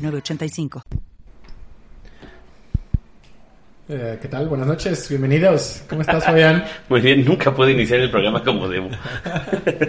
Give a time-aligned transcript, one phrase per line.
[0.00, 0.82] 906985.
[3.92, 4.48] Eh, ¿Qué tal?
[4.48, 5.82] Buenas noches, bienvenidos.
[5.88, 6.64] ¿Cómo estás, Fabián?
[6.88, 8.88] Muy bien, nunca puedo iniciar el programa como debo.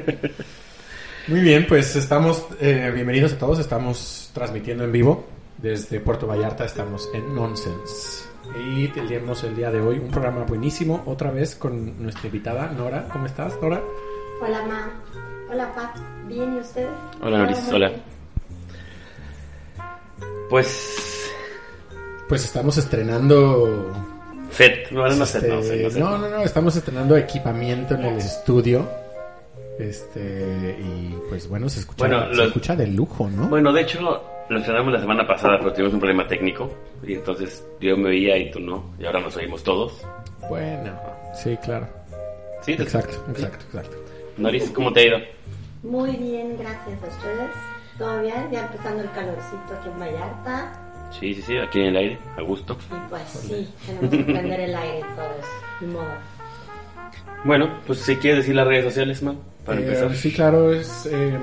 [1.27, 5.27] Muy bien, pues estamos, eh, bienvenidos a todos, estamos transmitiendo en vivo
[5.59, 8.27] desde Puerto Vallarta, estamos en Nonsense.
[8.67, 13.07] Y tenemos el día de hoy un programa buenísimo, otra vez con nuestra invitada Nora.
[13.11, 13.81] ¿Cómo estás, Nora?
[14.41, 14.91] Hola, Ma.
[15.52, 15.93] Hola, Pa.
[16.27, 16.89] ¿Bien y ustedes?
[17.21, 17.69] Hola, Noris.
[17.71, 17.91] Hola.
[20.49, 21.31] Pues.
[22.27, 23.91] Pues estamos estrenando...
[24.52, 26.00] Set, bueno, no sé, este, no sé, no sé.
[26.00, 28.86] no, no, no, estamos estrenando equipamiento en el estudio.
[29.80, 33.47] Este, y pues bueno, se escucha, Bueno, se escucha de lujo, ¿no?
[33.47, 34.02] Bueno, de hecho,
[34.49, 36.69] lo estrenamos la semana pasada, pero tuvimos un problema técnico.
[37.02, 38.94] Y entonces yo me veía y tú no.
[38.99, 39.94] Y ahora nos oímos todos.
[40.49, 40.92] Bueno,
[41.33, 41.88] sí, claro.
[42.61, 42.75] ¿Sí?
[42.75, 43.97] ¿Te- Exacto, exacto, exacto.
[44.38, 45.17] Noris, ¿cómo te ha ido?
[45.83, 47.49] Muy bien, gracias a ustedes.
[47.97, 48.50] ¿Todo bien?
[48.52, 50.73] Ya empezando el calorcito aquí en Vallarta.
[51.20, 52.78] Sí, sí, sí, aquí en el aire, a gusto.
[52.89, 55.45] Y pues sí, tenemos que prender el aire todos.
[55.81, 56.14] Ni modo.
[57.44, 60.16] Bueno, pues si quieres decir las redes sociales, man, para Eh, empezar.
[60.16, 61.38] Sí, claro, es eh,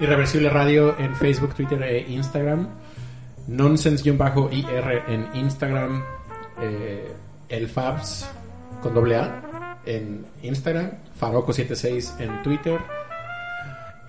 [0.00, 2.68] Irreversible Radio en Facebook, Twitter e Instagram.
[3.46, 6.02] Nonsense-IR en Instagram.
[6.60, 7.12] eh,
[7.48, 8.28] el Fabs
[8.82, 10.90] con doble A en Instagram.
[11.20, 12.80] Faroco76 en Twitter.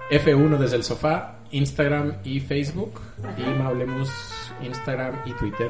[0.10, 3.00] F1 desde el sofá, Instagram y Facebook.
[3.38, 4.10] Y Mablemos
[4.62, 5.70] Instagram y Twitter.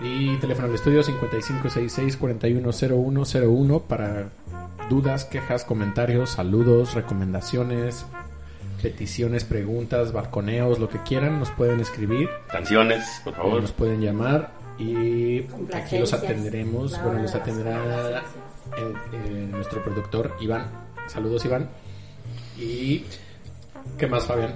[0.00, 4.30] Y teléfono del estudio 5566-410101 para
[4.88, 8.06] dudas, quejas, comentarios, saludos, recomendaciones,
[8.82, 13.60] peticiones, preguntas, balconeos, lo que quieran, nos pueden escribir, Canciones, por favor.
[13.60, 17.00] nos pueden llamar y aquí los atenderemos.
[17.02, 18.24] Bueno, los atenderá
[18.76, 20.66] en nuestro productor Iván.
[21.06, 21.70] Saludos, Iván.
[22.58, 23.04] Y
[23.98, 24.54] ¿qué más, Fabián?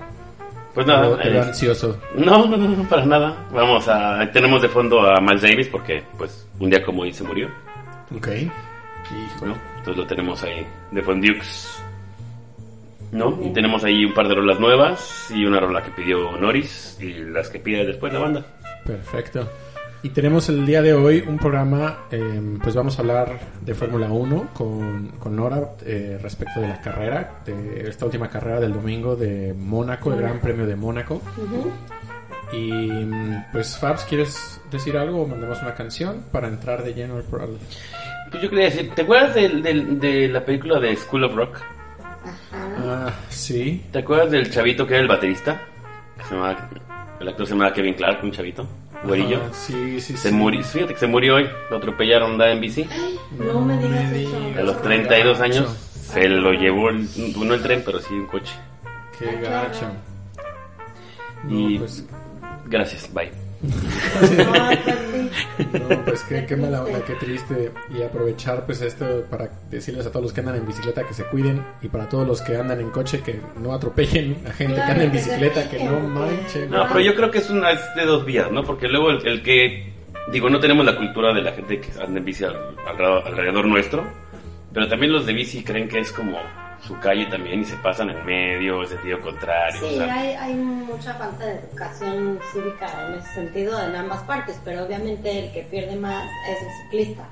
[0.74, 1.98] Pues nada, Te veo eh, ansioso.
[2.16, 3.46] No, no, no, no, para nada.
[3.50, 4.30] Vamos a.
[4.30, 7.48] Tenemos de fondo a Miles Davis porque, pues, un día como hoy se murió,
[8.14, 8.28] Ok.
[8.28, 9.52] Híjole.
[9.52, 9.58] ¿no?
[9.78, 11.82] Entonces lo tenemos ahí de Fondux,
[13.12, 13.38] ¿no?
[13.42, 17.12] Y tenemos ahí un par de rolas nuevas y una rola que pidió Noris y
[17.12, 18.44] las que pide después la banda.
[18.84, 19.48] Perfecto.
[20.02, 24.06] Y tenemos el día de hoy un programa, eh, pues vamos a hablar de Fórmula
[24.08, 29.16] 1 con, con Nora eh, respecto de la carrera, de esta última carrera del domingo
[29.16, 31.20] de Mónaco, el Gran Premio de Mónaco.
[32.52, 33.04] Y
[33.50, 37.54] pues Fabs, ¿quieres decir algo o mandamos una canción para entrar de lleno al programa?
[38.30, 41.56] Pues yo quería decir, ¿te acuerdas de, la película de School of Rock?
[42.52, 42.74] Ajá.
[42.78, 43.84] Ah, sí.
[43.90, 45.60] ¿Te acuerdas del chavito que era el baterista?
[46.16, 46.68] Que se llamaba-
[47.18, 48.68] el actor se llamaba Kevin Clark, un chavito,
[49.04, 49.40] güerillo.
[49.44, 50.34] Ah, sí, sí, Se sí.
[50.34, 52.88] murió, fíjate que se murió hoy, lo atropellaron andaba en bici.
[53.38, 54.36] No me digas eso.
[54.58, 58.54] A los 32 años se lo llevó, el- no el tren, pero sí un coche.
[59.18, 59.86] Qué gacho.
[61.48, 62.04] Y- No, pues,
[62.68, 63.30] Gracias, bye.
[65.88, 67.72] No, pues qué, qué mala onda, qué triste.
[67.96, 71.24] Y aprovechar pues esto para decirles a todos los que andan en bicicleta que se
[71.24, 74.80] cuiden y para todos los que andan en coche que no atropellen a gente que
[74.82, 76.70] anda en bicicleta, que no manchen.
[76.70, 78.62] No, pero yo creo que es una es de dos vías, ¿no?
[78.64, 79.92] Porque luego el, el que,
[80.32, 82.56] digo, no tenemos la cultura de la gente que anda en bici al-
[82.86, 84.04] alrededor, alrededor nuestro,
[84.72, 86.38] pero también los de bici creen que es como
[86.80, 89.80] su calle también y se pasan en medio, es sentido contrario.
[89.84, 94.22] o Sí, sea, hay, hay mucha falta de educación cívica en ese sentido en ambas
[94.24, 97.28] partes, pero obviamente el que pierde más es el ciclista.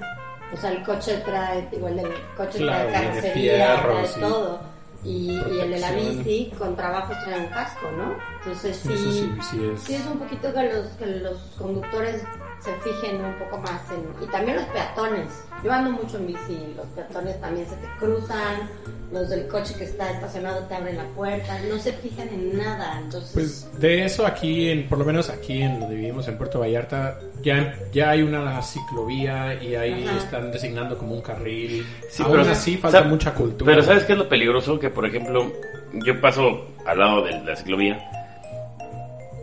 [0.52, 4.60] O sea, el coche trae, igual el coche Claro, trae carrocería, trae todo.
[5.04, 8.16] Y, y el de la bici con trabajos trae un casco, ¿no?
[8.38, 8.96] Entonces sí,
[9.42, 9.80] sí es.
[9.82, 12.24] sí es un poquito que los, que los conductores
[12.64, 14.24] se fijen un poco más en...
[14.24, 15.26] Y también los peatones.
[15.62, 18.68] Yo ando mucho en bici, los peatones también se te cruzan,
[19.12, 23.00] los del coche que está estacionado te abren la puerta, no se fijan en nada,
[23.02, 23.30] entonces...
[23.32, 27.18] Pues de eso aquí, en, por lo menos aquí en donde vivimos en Puerto Vallarta,
[27.42, 30.16] ya, ya hay una ciclovía y ahí Ajá.
[30.18, 31.86] están designando como un carril.
[32.10, 33.72] Sí, Aún pero- así falta ¿sab- mucha cultura.
[33.72, 34.78] Pero ¿sabes qué es lo peligroso?
[34.78, 35.52] Que, por ejemplo,
[35.92, 38.02] yo paso al lado de la ciclovía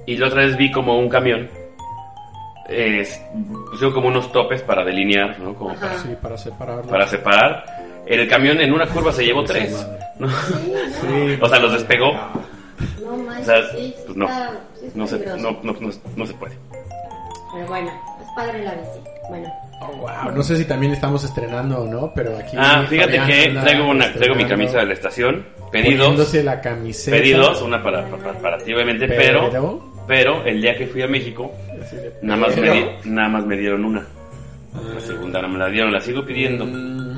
[0.05, 1.49] y la otra vez vi como un camión
[2.71, 3.21] es,
[3.69, 5.53] pusieron como unos topes para delinear, ¿no?
[5.55, 6.83] Como para, Sí, para separarlo.
[6.89, 7.63] para separar.
[8.05, 9.87] El camión en una curva se llevó tres.
[10.19, 10.27] ¿no?
[10.29, 11.37] Sí.
[11.41, 12.11] O sea, los despegó.
[13.03, 13.47] no manches.
[13.47, 13.61] O sea,
[14.05, 14.25] pues no.
[14.25, 14.51] está,
[14.95, 16.55] No se, no, no, no, no se puede.
[17.53, 17.91] Pero bueno,
[18.21, 18.99] es padre la bici.
[19.29, 19.53] Bueno,
[19.83, 20.31] Oh, wow.
[20.35, 22.55] No sé si también estamos estrenando o no, pero aquí.
[22.55, 25.43] Ah, fíjate Fabián que traigo, una, traigo mi camisa de la estación.
[25.71, 26.33] Pedidos.
[26.35, 27.17] la camiseta.
[27.17, 31.07] Pedidos, una para, para, para ti obviamente, pero, Pero- pero el día que fui a
[31.07, 31.51] México,
[32.21, 34.05] nada más, me, di- nada más me dieron una.
[34.93, 36.65] La segunda no me la dieron, la sigo pidiendo.
[36.65, 37.11] Mm,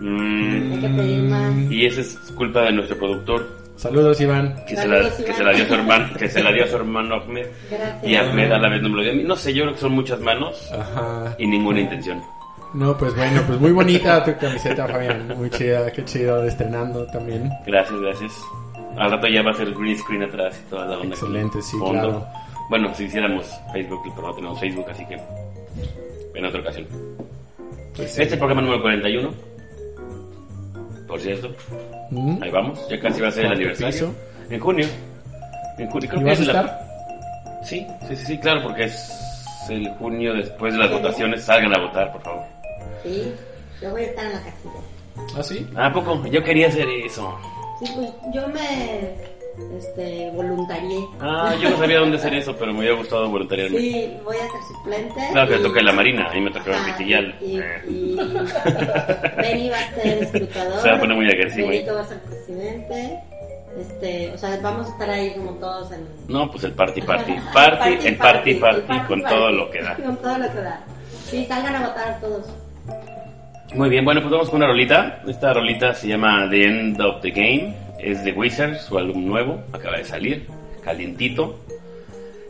[0.00, 1.54] hay Mm, que pedir más.
[1.70, 3.46] y esa es culpa de nuestro productor,
[3.76, 4.54] Saludos, Iván.
[4.68, 5.36] que, se la, Saludos, que, Iván.
[5.36, 7.46] se la dio a su hermano, que se la dio a su hermano Ahmed.
[7.70, 8.04] Gracias.
[8.04, 9.22] Y Ahmed a la vez no me lo dio a mí.
[9.24, 11.34] No sé, yo creo que son muchas manos Ajá.
[11.38, 12.20] y ninguna intención.
[12.74, 15.32] No, pues bueno, pues muy bonita tu camiseta, Fabián.
[15.36, 17.48] Muy chida, qué chido, estrenando también.
[17.66, 18.32] Gracias, gracias.
[18.98, 21.14] Al rato ya va a ser green screen atrás y toda la onda.
[21.14, 21.92] Excelente, sí, fondo.
[21.92, 22.26] claro.
[22.70, 25.18] Bueno, si hiciéramos Facebook, pero no tenemos Facebook, así que
[26.34, 26.86] en otra ocasión.
[27.94, 29.30] Pues, Este es el programa número 41.
[31.06, 31.50] Por cierto,
[32.10, 32.42] ¿Mm?
[32.42, 32.88] ahí vamos.
[32.88, 33.92] Ya casi va a ser el aniversario.
[33.92, 34.14] piso.
[34.50, 34.86] En junio.
[35.78, 36.08] En junio.
[36.08, 36.86] Creo ¿Y que vas a la- estar?
[37.64, 41.44] Sí, sí, sí, sí, claro, porque es el junio después de las votaciones.
[41.44, 42.44] Salgan a votar, por favor.
[43.02, 43.32] Sí,
[43.80, 45.36] yo voy a estar en la casilla.
[45.38, 45.66] ¿Ah, sí?
[45.76, 46.26] ¿A poco?
[46.26, 47.36] Yo quería hacer eso.
[47.78, 49.14] Sí, pues yo me
[49.78, 50.98] este, voluntarié.
[51.20, 53.78] Ah, yo no sabía dónde hacer eso, pero me hubiera gustado voluntariarme.
[53.78, 55.20] Sí, voy a ser suplente.
[55.32, 57.34] Claro que y- toca la Marina, a mí me toca el Pitillal.
[57.40, 57.82] Y, Eh.
[57.88, 58.16] y
[59.36, 60.80] Benny va a ser escrutador.
[60.82, 61.68] Se va a poner muy agresivo.
[61.68, 63.20] Benito va a ser presidente.
[63.78, 66.06] Este, o sea, vamos a estar ahí como todos en...
[66.28, 67.32] No, pues el party, party.
[67.32, 69.36] Ajá, Party, el party, el party, party, con party.
[69.36, 69.96] todo lo que da.
[70.02, 70.80] Con todo lo que da.
[71.26, 72.46] Sí, salgan a votar todos.
[73.74, 75.22] Muy bien, bueno, pues vamos con una rolita.
[75.26, 77.74] Esta rolita se llama The End of the Game.
[77.98, 79.62] Es de Wizards, su álbum nuevo.
[79.72, 80.46] Acaba de salir,
[80.82, 81.58] calientito.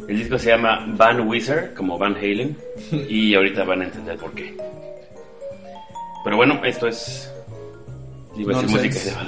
[0.08, 2.56] El disco se llama Van Wizard, como Van Halen.
[3.08, 4.54] Y ahorita van a entender por qué.
[6.24, 7.32] Pero bueno, esto es.
[8.36, 9.20] Iba a decir música.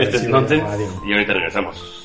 [0.00, 0.66] Esto es Nonsense.
[1.06, 2.03] Y ahorita regresamos.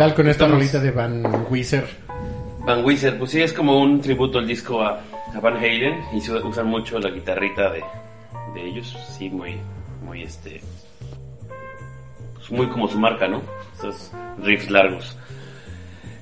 [0.00, 1.86] Tal con esta rolita de Van Wieser?
[2.60, 4.98] Van Wieser, pues sí, es como un tributo al disco a,
[5.34, 7.84] a Van Halen y se usan mucho la guitarrita de,
[8.54, 9.58] de ellos, sí, muy,
[10.02, 10.62] muy este,
[12.34, 13.42] pues muy como su marca, ¿no?
[13.76, 14.10] Esos
[14.42, 15.18] riffs largos.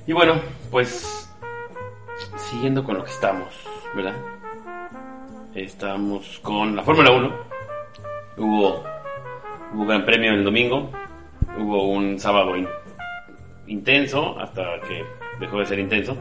[0.05, 1.31] Y bueno, pues
[2.35, 3.47] siguiendo con lo que estamos,
[3.95, 4.15] ¿verdad?
[5.55, 7.33] Estamos con la Fórmula 1.
[8.39, 8.83] Hubo,
[9.73, 10.91] hubo gran premio el domingo,
[11.57, 12.57] hubo un sábado
[13.69, 15.05] intenso hasta que
[15.39, 16.15] dejó de ser intenso.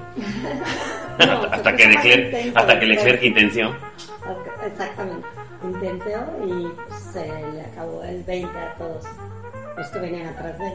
[1.18, 2.86] No, hasta, que Leclerc, intenso hasta que.
[2.86, 3.74] Leclerc intenció.
[4.66, 5.26] Exactamente.
[5.64, 6.68] Intenció y
[7.12, 9.04] se le acabó el 20 a todos
[9.76, 10.74] los que venían atrás de él.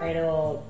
[0.00, 0.62] Pero,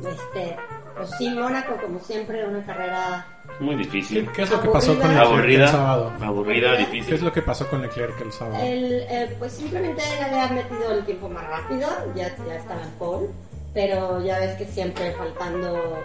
[0.00, 0.56] este,
[0.96, 3.26] pues sí, Mónaco, como siempre, una carrera.
[3.60, 4.28] Muy ¿Qué, difícil.
[4.32, 6.12] qué es lo que pasó con Leclerc Aburrida, el sábado?
[6.22, 6.76] aburrida, ¿Qué?
[6.76, 7.24] ¿Qué es difícil.
[7.24, 8.58] lo que pasó con Leclerc el sábado?
[8.62, 12.90] El, eh, pues simplemente él había metido el tiempo más rápido, ya, ya estaba en
[12.92, 13.28] pole,
[13.74, 15.98] pero ya ves que siempre faltando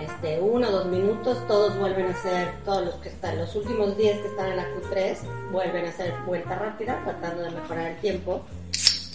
[0.00, 3.96] este uno o dos minutos, todos vuelven a hacer, todos los que están, los últimos
[3.96, 5.18] 10 que están en la Q3,
[5.52, 8.42] vuelven a hacer vuelta rápida, tratando de mejorar el tiempo.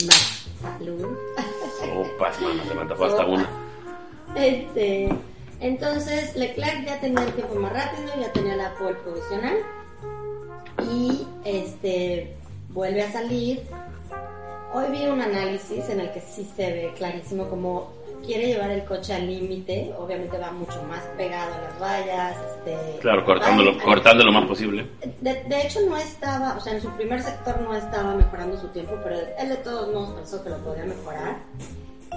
[0.06, 1.18] Más salud.
[1.98, 3.50] Opas, mano, se me hasta una.
[4.36, 5.10] Este,
[5.60, 9.58] entonces Leclerc ya tenía el tiempo más rápido, ya tenía la pole provisional
[10.92, 12.36] y este
[12.70, 13.64] vuelve a salir.
[14.74, 17.92] Hoy vi un análisis en el que sí se ve clarísimo cómo
[18.26, 23.00] quiere llevar el coche al límite, obviamente va mucho más pegado a las vallas, este,
[23.00, 24.86] Claro, cortándolo, cortando lo más posible.
[25.22, 28.68] de, de hecho no estaba, o sea, en su primer sector no estaba mejorando su
[28.68, 31.38] tiempo, pero él de todos modos pensó que lo podía mejorar.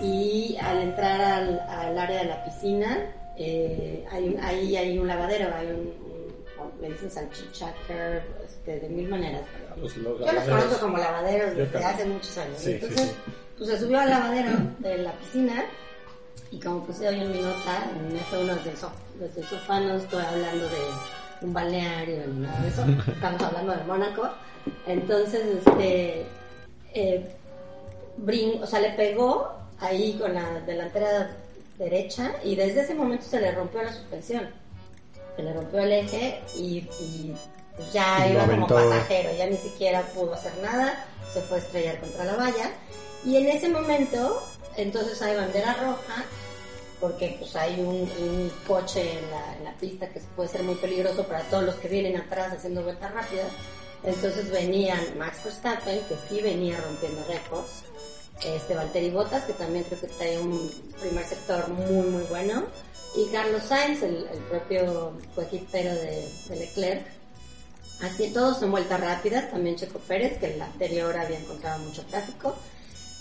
[0.02, 2.98] Y al entrar al, al área de la piscina,
[3.38, 8.22] eh, hay ahí hay un lavadero, hay un, un- le dicen salchicha, curb,
[8.64, 9.42] este, de mil maneras.
[9.76, 12.56] Los- los yo los conozco como lavaderos desde hace muchos años.
[12.58, 13.14] Sí, Entonces, sí.
[13.58, 15.64] pues se subió al lavadero de la piscina
[16.50, 19.80] y como puse hoy en mi nota, en F1 desde el, so- desde el sofá
[19.80, 20.76] no estoy hablando de
[21.40, 24.28] un balneario ni nada de eso, estamos hablando de Mónaco.
[24.86, 26.24] Entonces, este,
[26.94, 27.26] eh,
[28.18, 31.36] brin- o sea, le pegó ahí con la delantera
[31.78, 34.48] derecha y desde ese momento se le rompió la suspensión.
[35.34, 37.34] Se le rompió el eje y, y
[37.76, 42.00] pues ya iba como pasajero, ya ni siquiera pudo hacer nada, se fue a estrellar
[42.00, 42.70] contra la valla.
[43.24, 44.42] Y en ese momento,
[44.76, 46.24] entonces hay bandera roja,
[47.00, 50.76] porque pues hay un, un coche en la, en la pista que puede ser muy
[50.76, 53.48] peligroso para todos los que vienen atrás haciendo vueltas rápidas.
[54.04, 57.84] Entonces venían Max Verstappen, que sí venía rompiendo récords,
[58.44, 62.64] este Valtteri Bottas, que también creo que trae un primer sector muy muy bueno,
[63.14, 67.21] y Carlos Sainz, el, el propio coequipero de, de Leclerc.
[68.02, 72.02] Así todos en vueltas rápidas, también Checo Pérez, que en la anterior había encontrado mucho
[72.06, 72.56] tráfico.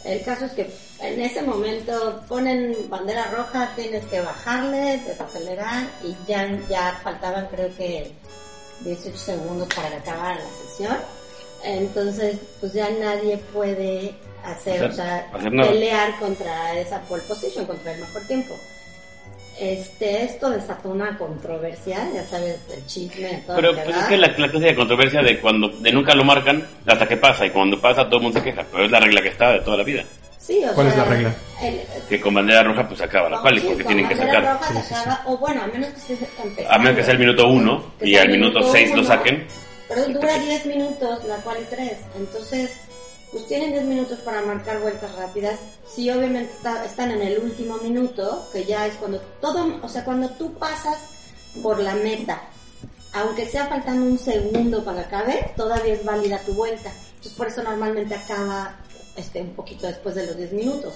[0.04, 6.16] El caso es que en ese momento ponen bandera roja, tienes que bajarle, desacelerar y
[6.28, 8.12] ya, ya faltaban creo que
[8.80, 10.98] 18 segundos para que acabara la sesión.
[11.64, 17.68] Entonces, pues ya nadie puede hacer, Hacer- o sea, hacer pelear contra esa pole position,
[17.68, 18.56] contra el mejor tiempo.
[19.62, 24.28] Este, esto desató una controversia, ya sabes, el chisme, todo Pero pues, es que la,
[24.30, 27.80] la clase de controversia de cuando de nunca lo marcan hasta que pasa y cuando
[27.80, 29.84] pasa todo el mundo se queja, pero es la regla que está de toda la
[29.84, 30.04] vida.
[30.40, 31.36] Sí, o ¿Cuál es la regla?
[31.62, 34.42] el- Que con bandera roja pues acaba la sí, porque tienen que sacar.
[34.44, 34.94] roja Sí, se sí, sí.
[34.96, 36.68] acaba, o bueno, a menos que estés.
[36.68, 39.46] A menos que sea el minuto uno Que y sea al minuto 6 lo saquen.
[39.88, 41.92] Pero dura 10 minutos, la cual 3.
[42.18, 42.82] Entonces,
[43.32, 45.60] pues tienen 10 minutos para marcar vueltas rápidas.
[45.88, 50.04] Sí, obviamente está- están en el último minuto, que ya es cuando todo, o sea,
[50.04, 50.98] cuando tú pasas
[51.64, 52.42] por la meta,
[53.14, 56.92] aunque sea faltando un segundo para que acabe, todavía es válida tu vuelta.
[57.10, 58.76] Entonces, por eso normalmente acaba
[59.16, 60.94] este, un poquito después de los 10 minutos.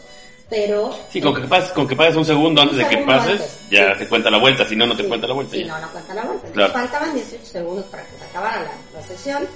[0.49, 3.31] Pero Sí, con que pases, con que pases un segundo antes Un de que pases,
[3.41, 3.59] antes.
[3.71, 3.99] ya Sí.
[3.99, 5.51] te cuenta la vuelta, si no, no te Sí, cuenta la vuelta.
[5.53, 5.67] Sí, ya.
[5.73, 6.47] no, no cuenta la vuelta.
[6.49, 6.73] Claro.
[6.73, 9.47] Faltaban 18 segundos para que se acabara la, la sesión.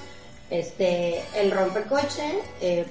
[0.50, 1.52] Este, el
[1.88, 2.38] coche.
[2.60, 2.84] eh,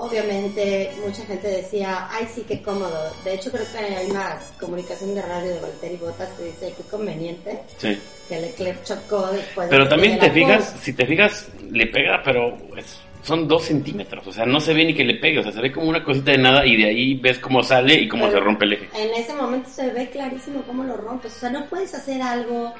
[0.00, 3.10] obviamente, mucha gente decía, ay, sí, qué cómodo.
[3.24, 6.82] De hecho, creo que hay una comunicación de radio de Valtteri Bottas que dice, qué
[6.84, 7.98] conveniente Sí.
[8.28, 12.22] que Leclerc chocó después de Pero que también te fijas, si te fijas, le pega,
[12.24, 15.42] pero es- son dos centímetros, o sea, no se ve ni que le pegue, o
[15.42, 18.06] sea, se ve como una cosita de nada y de ahí ves cómo sale y
[18.08, 18.88] cómo Pero se rompe el eje.
[18.94, 21.34] En ese momento se ve clarísimo cómo lo rompes.
[21.36, 22.72] O sea, no puedes hacer algo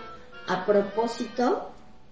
[0.47, 1.69] a propósito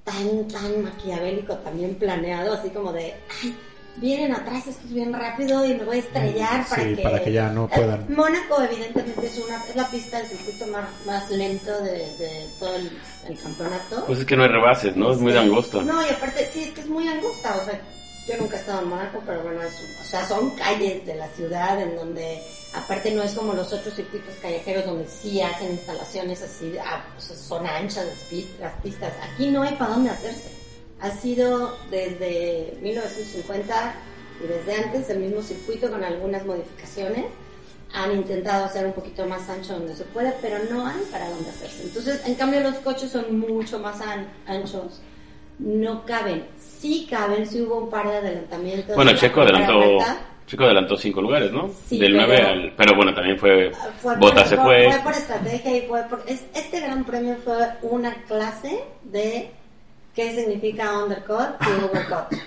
[0.06, 3.54] tan, tan maquiavélico, también planeado, así como de, ay,
[3.96, 7.02] vienen atrás estos bien rápido y me voy a estrellar para, Sí, que...
[7.02, 8.00] para que ya no puedan.
[8.02, 12.46] Eh, Mónaco evidentemente es, una, es la pista del circuito más, más lento de, de
[12.60, 12.90] todo el,
[13.28, 14.04] el campeonato.
[14.06, 15.12] Pues es que no hay rebases, ¿no?
[15.12, 15.38] Es muy Sí.
[15.38, 15.82] angosto.
[15.82, 17.56] No, y aparte, sí, es que es muy angosta.
[17.56, 17.80] O sea,
[18.26, 21.28] yo nunca he estado en Mónaco, pero bueno, es, o sea, son calles de la
[21.28, 22.42] ciudad en donde,
[22.74, 27.66] aparte, no es como los otros circuitos callejeros donde sí hacen instalaciones así, ah, son
[27.66, 28.06] anchas
[28.60, 29.12] las pistas.
[29.32, 30.50] Aquí no hay para dónde hacerse.
[31.00, 33.94] Ha sido desde 1950
[34.42, 37.26] y desde antes el mismo circuito con algunas modificaciones
[37.92, 41.48] han intentado hacer un poquito más ancho donde se puede, pero no hay para dónde
[41.50, 41.84] hacerse.
[41.84, 45.00] Entonces, en cambio, los coches son mucho más an- anchos,
[45.58, 46.44] no caben.
[46.58, 48.94] Sí caben, sí hubo un par de adelantamientos.
[48.94, 49.98] Bueno, en la Checo adelantó.
[50.46, 51.68] Checo adelantó cinco lugares, ¿no?
[51.88, 52.72] Sí, Del pero- 9 al...
[52.76, 53.72] Pero bueno, también fue...
[54.00, 54.92] Fue Bota por, se fue- fue.
[54.92, 56.22] fue por estrategia y fue por...
[56.28, 59.50] es- este gran premio fue una clase de
[60.14, 62.38] qué significa undercut y overcut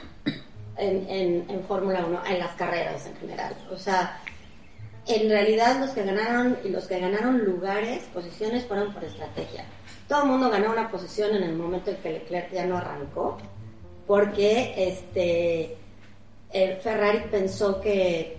[0.77, 3.53] en, en, en Fórmula 1, en las carreras en general.
[3.69, 4.17] O sea,
[5.05, 9.65] en realidad los que ganaron y los que ganaron lugares, posiciones, fueron por estrategia.
[10.09, 13.37] Todo el mundo ganó una posición en el momento en que Leclerc ya no arrancó,
[14.07, 15.77] porque este
[16.51, 18.35] eh, Ferrari pensó que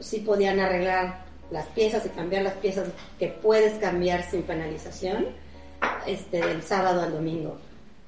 [0.00, 1.22] sí podían arreglar
[1.52, 5.28] las piezas y cambiar las piezas que puedes cambiar sin penalización
[6.04, 7.58] este del sábado al domingo.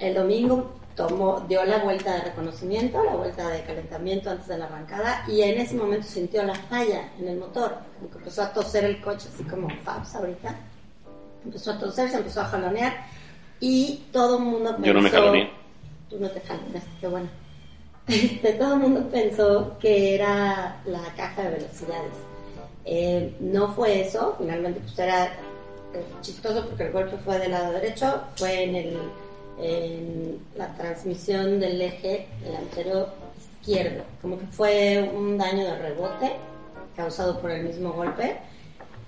[0.00, 4.64] El domingo tomó, dio la vuelta de reconocimiento, la vuelta de calentamiento antes de la
[4.64, 8.84] arrancada y en ese momento sintió la falla en el motor, como empezó a toser
[8.84, 10.56] el coche así como Fabs ahorita.
[11.44, 13.06] Empezó a toser, se empezó a jalonear
[13.60, 14.86] y todo el mundo pensó...
[14.86, 15.50] Yo no me jaloneé.
[16.08, 17.28] Tú no te jaloneaste, qué bueno.
[18.06, 22.12] Este, todo el mundo pensó que era la caja de velocidades.
[22.84, 25.24] Eh, no fue eso, finalmente pues era
[25.94, 28.98] eh, chistoso porque el golpe fue del lado derecho, fue en, el,
[29.58, 33.08] en la transmisión del eje delantero
[33.60, 36.32] izquierdo, como que fue un daño de rebote
[36.94, 38.36] causado por el mismo golpe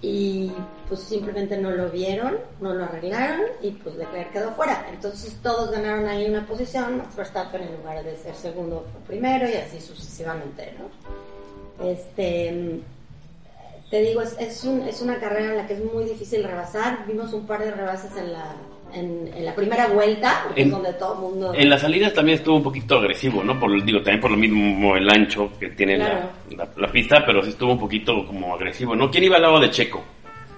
[0.02, 0.52] y
[0.88, 4.86] pues simplemente no lo vieron, no lo arreglaron y pues Leclerc quedó fuera.
[4.90, 9.54] Entonces todos ganaron ahí una posición, Verstappen en lugar de ser segundo fue primero y
[9.54, 11.86] así sucesivamente, ¿no?
[11.86, 12.80] Este,
[13.90, 17.06] te digo, es, es, un, es una carrera en la que es muy difícil rebasar.
[17.06, 18.56] Vimos un par de rebases en la,
[18.96, 21.52] en, en la primera vuelta, En- donde todo el mundo...
[21.54, 23.58] En las salidas también estuvo un poquito agresivo, ¿no?
[23.58, 26.30] Por, digo, también por lo mismo el ancho que tiene la- Claro.
[26.56, 29.10] la, la pista, pero sí estuvo un poquito como agresivo, ¿no?
[29.10, 30.02] ¿Quién iba al lado de Checo?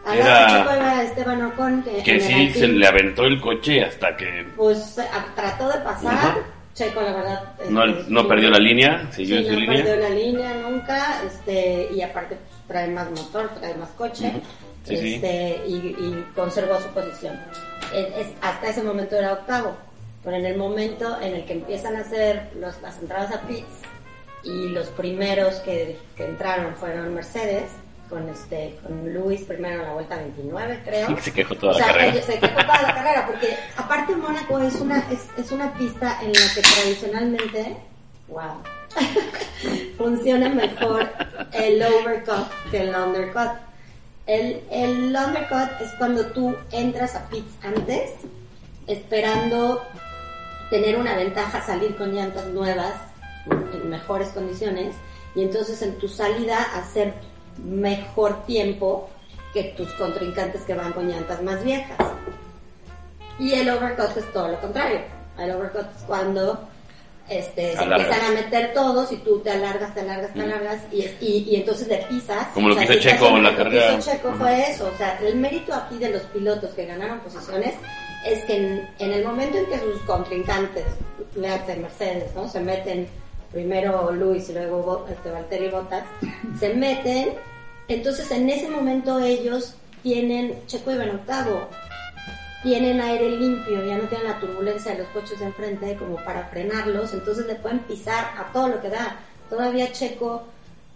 [0.07, 3.83] Al lado de era- Checo iba Esteban Ocon, que, sí, se le aventó el coche
[3.85, 6.59] hasta que pues a- trató de pasar.
[6.75, 7.43] Checo, la verdad.
[7.71, 9.85] no, este, no sí, perdió la línea, siguió Sí, en su no línea.
[9.85, 14.31] perdió la línea nunca, este, y aparte pues, trae más motor, trae más coche,
[14.85, 14.95] sí.
[15.15, 17.35] este, Y, y conservó su posición.
[17.93, 19.77] Es- hasta ese momento era octavo,
[20.25, 23.67] pero en el momento en el que empiezan a hacer los, las entradas a pits
[24.45, 27.65] y los primeros que, que entraron fueron Mercedes,
[28.09, 31.17] con este, con Luis primero en la vuelta 29 creo.
[31.21, 32.13] Se quejó toda O sea, la carrera.
[32.15, 36.19] ellos se quejó toda la carrera, porque aparte Mónaco es una, es, es una pista
[36.23, 37.77] en la que tradicionalmente,
[38.29, 38.63] wow,
[39.99, 41.07] funciona mejor
[41.53, 43.51] el overcut que el undercut.
[44.29, 48.11] El, el undercut es cuando tú entras a pits antes,
[48.87, 49.83] esperando
[50.69, 52.93] tener una ventaja, salir con llantas nuevas,
[53.51, 54.95] en mejores condiciones,
[55.35, 57.15] y entonces en tu salida hacer
[57.65, 59.09] mejor tiempo
[59.55, 61.97] que tus contrincantes que van con llantas más viejas.
[63.39, 65.01] Y el overcut es todo lo contrario.
[65.39, 66.69] El overcut es cuando
[67.29, 68.07] este, se Alargas.
[68.09, 70.43] empiezan a meter todos y tú te alargas, te alargas, te Mm.
[70.43, 72.47] alargas y, y, y entonces le pisas.
[72.55, 73.93] Como lo que hizo Checo en la lo que carrera.
[73.99, 74.91] hizo Checo fue eso.
[74.93, 77.75] O sea, el mérito aquí de los pilotos que ganaron posiciones
[78.27, 80.85] es que en, en el momento en que sus contrincantes,
[81.37, 82.49] le hacen Mercedes, ¿no?
[82.49, 83.07] Se meten
[83.53, 86.05] primero Luis y luego este, Valtteri Bottas,
[86.59, 87.35] se meten,
[87.89, 91.69] entonces en ese momento ellos tienen, Checo iba en octavo,
[92.63, 96.49] tienen aire limpio, ya no tienen la turbulencia de los coches de enfrente como para
[96.49, 99.17] frenarlos, entonces le pueden pisar a todo lo que da.
[99.49, 100.45] Todavía Checo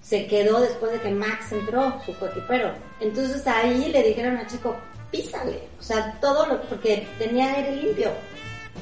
[0.03, 2.75] se quedó después de que Max entró, su coequipero.
[3.01, 4.77] Entonces ahí le dijeron a Checo,
[5.11, 8.11] písale, o sea, todo lo, porque tenía aire limpio,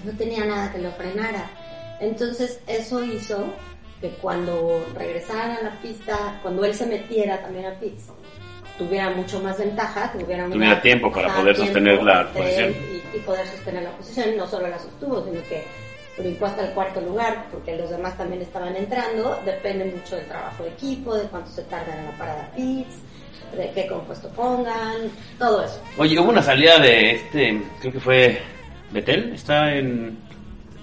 [0.05, 1.51] no tenía nada que lo frenara.
[2.01, 3.53] Entonces eso hizo
[4.01, 8.05] que cuando regresaran a la pista, cuando él se metiera también a pits,
[8.81, 12.71] tuviera mucho más ventaja, tuviera, una- Tuviera tiempo para poder tiempo sostener la posición.
[13.15, 15.65] Y, y poder sostener la posición, no solo la sostuvo, sino que
[16.19, 20.65] brincó hasta el cuarto lugar, porque los demás también estaban entrando, depende mucho del trabajo
[20.65, 22.97] de equipo, de cuánto se tardan en la parada pits,
[23.57, 24.97] de qué compuesto pongan,
[25.39, 25.81] todo eso.
[25.99, 28.39] Oye, hubo una salida de este, creo que fue
[28.93, 30.19] Betel, está en,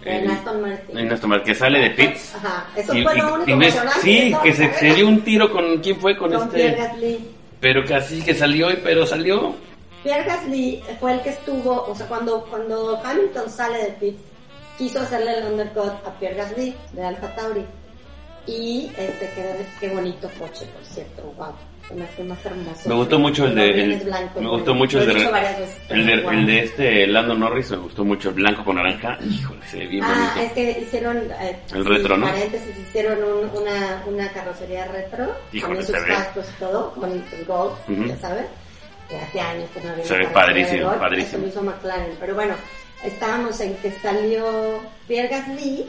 [0.06, 0.98] En Aston Martin.
[0.98, 2.36] En Aston Martin, que sale de pits.
[2.36, 5.78] Ajá, eso Y- fue y- lo único y Sí, que se, dio un tiro con.
[5.80, 6.16] ¿Quién fue?
[6.16, 6.82] Con, Con Pierre este.
[6.88, 7.37] Gasly.
[7.60, 9.56] Pero casi que salió, pero salió.
[10.04, 14.18] Pierre Gasly fue el que estuvo, o sea, cuando, cuando Hamilton sale de pit,
[14.78, 17.66] quiso hacerle el undercut a Pierre Gasly de Alfa Tauri.
[18.46, 21.54] Y este, quedó, qué bonito coche, por cierto, wow.
[21.96, 22.90] Me hace más hermoso.
[22.90, 23.70] Me gustó mucho el de.
[23.70, 25.14] El- rines blancos, me gustó mucho el de.
[25.90, 29.18] El de, el de este Lando Norris, me gustó mucho el blanco con naranja.
[29.24, 30.48] Híjole, se ve bien Ah, bonito.
[30.48, 32.26] es que hicieron, eh, El sí, retro, ¿no?
[32.28, 37.46] paréntesis, hicieron un- una, una carrocería retro, Híjole, con sus cascos y todo, con el
[37.46, 38.04] Golf, Ujú.
[38.06, 38.46] ya sabes,
[39.10, 41.38] que hace años que no había Se ve padrísimo, de Golf, padrísimo.
[41.40, 42.56] Eso hizo McLaren, pero bueno,
[43.02, 45.86] estábamos en que salió Pierre Gasly,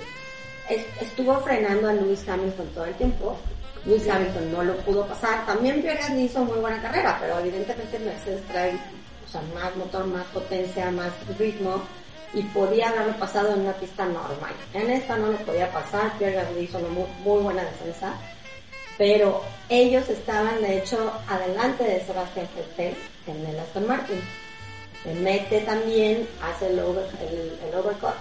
[0.70, 3.36] es- estuvo frenando a Lewis Hamilton todo el tiempo,
[3.84, 8.42] Lewis Hamilton no lo pudo pasar, también Pierre hizo muy buena carrera, pero evidentemente Mercedes
[8.48, 8.78] trae
[9.34, 11.82] o más motor, más potencia, más ritmo,
[12.32, 14.52] y podía haberlo pasado en una pista normal.
[14.74, 18.14] En esta no lo podía pasar, Pierre Gasly hizo una muy, buena defensa,
[18.96, 24.20] pero ellos estaban de hecho adelante de Sebastián Vettel en el Aston Martin.
[25.02, 27.06] Se mete también, hace el, over,
[27.74, 28.14] overcut,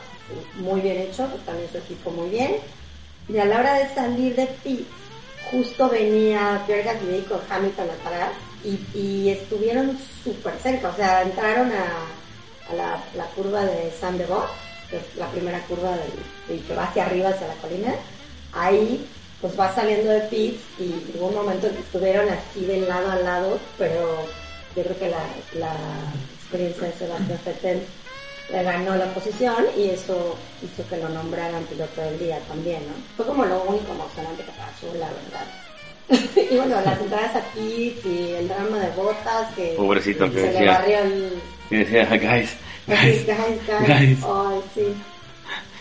[0.56, 2.58] muy bien hecho, también su equipo muy bien.
[3.28, 4.88] Y a la hora de salir de pit,
[5.52, 8.32] justo venía Pierre Gasly con Hamilton atrás
[8.64, 14.46] y, y estuvieron súper cerca, o sea, entraron a, la, curva de San Bebo,
[14.90, 15.92] que es la primera curva
[16.48, 17.94] del, que va hacia arriba, hacia la colina.
[18.54, 19.06] Ahí
[19.42, 23.12] pues va saliendo de pits y hubo un momento en que estuvieron así de lado
[23.12, 24.26] a lado, pero
[24.76, 25.74] yo creo que la,
[26.42, 27.84] experiencia de Sebastián Vettel
[28.52, 32.94] le ganó la posición y eso hizo que lo nombraran piloto del día también, ¿no?
[33.18, 35.48] Fue como lo único emocionante que pasó, la verdad.
[36.52, 40.42] y bueno, las entradas a pits y el drama de botas que Pobrecito, que se
[40.48, 40.72] le decía.
[40.72, 41.42] barrió el...
[41.70, 42.56] Decía, guys,
[42.88, 43.60] Guys, guys.
[43.68, 44.64] guys, guys.
[44.74, 44.96] sí.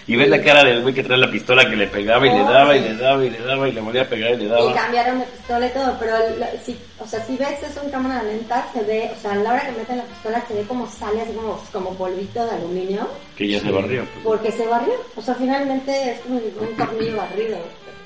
[0.09, 2.43] Y ves la cara del güey que trae la pistola que le pegaba y le
[2.43, 2.89] Oh, daba y sí.
[2.91, 4.73] le daba y le daba y le volvía a pegar y le Y daba.
[4.75, 8.23] cambiaron de pistola y todo, pero la- si, o sea, si ves eso en cámara
[8.23, 10.87] lenta, se ve, o sea, a la hora que meten la pistola se ve como
[10.89, 14.05] sale así como, como polvito de aluminio, Que ya se barrió.
[14.05, 14.25] pues.
[14.25, 14.95] porque se barrió.
[15.17, 17.59] O sea, finalmente es como un tornillo barrido.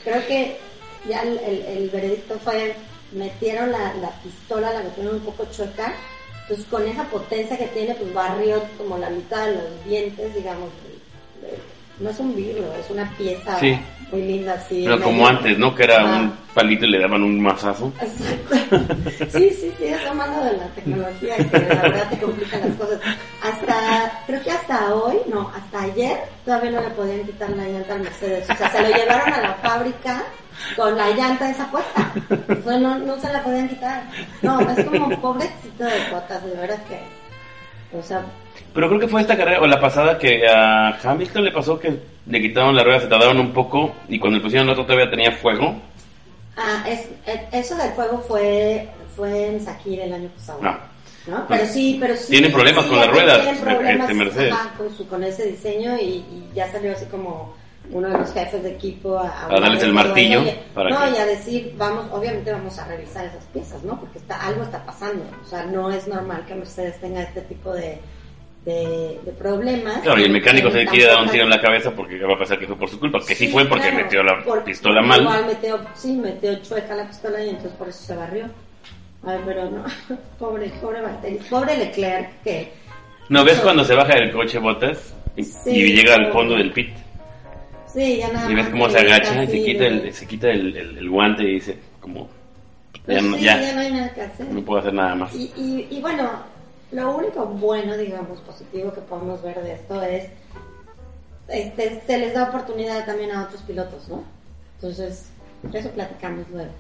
[0.03, 0.57] Creo que
[1.07, 2.75] ya el, el, el veredicto fue,
[3.13, 5.93] metieron la, la pistola, la metieron un poco chueca,
[6.43, 10.71] entonces con esa potencia que tiene, pues barrió como la mitad de los dientes, digamos,
[11.43, 13.79] de- de- no es un vidrio, es una pieza Sí.
[14.11, 14.83] muy linda así.
[14.85, 15.75] Pero como medio- antes, ¿no?
[15.75, 17.93] Que era un palito y le daban un mazazo.
[19.31, 22.77] Sí, sí, sí, es lo malo de la tecnología que la verdad te complican las
[22.77, 23.01] cosas.
[23.43, 27.95] Hasta, creo que hasta hoy, no, hasta ayer todavía no le podían quitar la llanta
[27.95, 28.49] al Mercedes.
[28.51, 30.23] O sea, se lo llevaron a la fábrica
[30.77, 32.13] con la llanta esa puesta.
[32.49, 34.05] O sea, no, no se la podían quitar.
[34.43, 38.23] No, es como pobrecito de botas, de veras que, o sea,
[38.73, 41.99] Pero creo que fue esta carrera o la pasada que a Hamilton le pasó que
[42.27, 45.11] le quitaron la rueda, se tardaron un poco y cuando le pusieron el otro todavía
[45.11, 45.77] tenía fuego.
[46.57, 50.61] ah, es, eh, eso del fuego fue, fue en Sakir el año pasado.
[50.63, 50.79] Ah.
[51.27, 51.47] ¿no?
[51.49, 52.31] Pero sí, pero sí.
[52.31, 54.55] Tienen problemas sí, con las ya ruedas, problemas, este, Mercedes.
[54.79, 57.55] con, su, con ese diseño y, y ya salió así como
[57.91, 61.21] uno de los jefes de equipo a, A darles el martillo para no, que- y
[61.21, 63.99] a decir, vamos, obviamente vamos a revisar esas piezas, ¿no?
[63.99, 65.25] Porque está, algo está pasando.
[65.45, 68.01] O sea, no es normal que Mercedes tenga este tipo de,
[68.65, 69.99] de, de problemas.
[70.03, 72.39] Claro, y el mecánico se quiere dar un tiro en la cabeza porque va a
[72.39, 75.01] pensar que fue por su culpa, que sí, Sí, fue porque claro, metió la pistola
[75.03, 75.23] mal.
[75.23, 78.45] Igual metió, sí, metió chueca la pistola y entonces por eso se barrió.
[79.25, 79.85] Ay, pero no,
[80.39, 82.73] pobre, pobre Valtteri, pobre Leclerc, que
[83.29, 86.73] ¿No ves cuando se baja del coche Botas y, Sí, y llega al fondo del
[86.73, 86.91] pit?
[87.87, 90.77] sí, ya nada Y ves cómo se agacha y se quita el, se quita el,
[90.77, 92.29] el- el guante y dice como
[93.05, 94.47] Pues ya, sí, ya, ya no hay nada que hacer.
[94.47, 95.35] no puedo hacer nada más.
[95.35, 96.31] Y, y, y bueno,
[96.93, 100.29] lo único bueno, digamos, positivo que podemos ver de esto es,
[101.49, 104.23] este, se les da oportunidad también a otros pilotos, ¿no?
[104.77, 105.27] Entonces,
[105.73, 106.71] eso platicamos luego.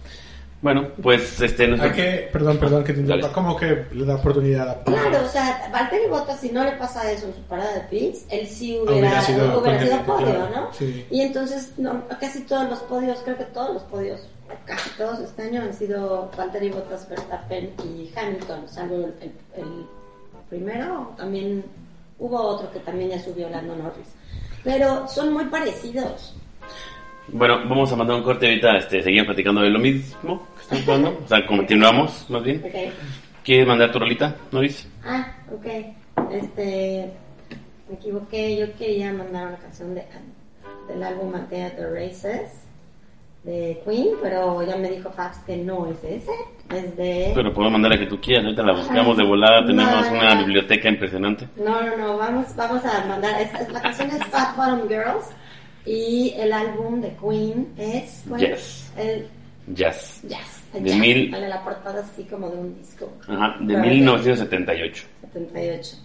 [0.62, 3.32] Bueno, pues este que, perdón, perdón que te interrumpa.
[3.32, 7.10] ¿Cómo que le da oportunidad a Claro, o sea, Valtteri Bottas, si no le pasa
[7.10, 10.48] eso en su parada de pits, él sí hubiera, Hubiera sido hubiera sido podio, claro,
[10.54, 10.68] ¿no?
[10.74, 11.06] sí.
[11.10, 14.20] Y entonces, no, casi todos los podios, creo que todos los podios,
[14.66, 19.32] casi todos este año han sido Valtteri Bottas, Verstappen y Hamilton, salvo el, el-
[19.64, 19.86] el
[20.50, 21.64] primero, también
[22.18, 24.14] hubo otro que también ya subió Lando Norris.
[24.62, 26.36] Pero son muy parecidos.
[27.28, 30.88] Bueno, vamos a mandar un corte ahorita, este, seguimos platicando de lo mismo que estamos
[30.88, 32.62] hablando, o sea, continuamos más bien.
[33.44, 34.86] ¿Quieres mandar tu rolita, Noris?
[35.04, 35.66] Ah, ok.
[36.30, 37.10] Este,
[37.88, 38.56] me equivoqué.
[38.56, 40.04] Yo quería mandar una canción de,
[40.88, 42.66] del álbum Antea The Races
[43.44, 46.32] de Queen, pero ella me dijo fax que no es ese,
[46.74, 47.32] es de...
[47.34, 50.34] Pero puedo mandar a que tú quieras, ahorita la buscamos de volada, tenemos no, una
[50.36, 51.48] biblioteca impresionante.
[51.56, 55.30] No, no, no, vamos, vamos a mandar, es, es, la canción es Fat Bottom Girls
[55.86, 58.24] y el álbum de Queen es...
[58.26, 58.92] Bueno, yes.
[58.96, 59.26] El,
[59.74, 60.22] Jazz.
[60.22, 60.64] Yes.
[60.72, 61.30] Yes, de mil...
[61.30, 63.10] Vale, la portada así como de un disco.
[63.26, 65.06] Ajá, de pero 1978.
[65.22, 65.96] 78.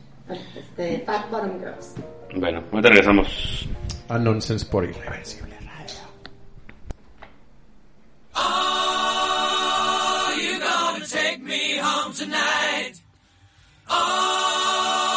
[0.58, 1.96] Este, Fat Bottom Girls.
[2.36, 3.68] Bueno, ahorita regresamos.
[4.10, 5.55] A Nonsense por Irreversible.
[8.36, 12.94] Oh, you're gonna take me home tonight.
[13.90, 15.15] Oh.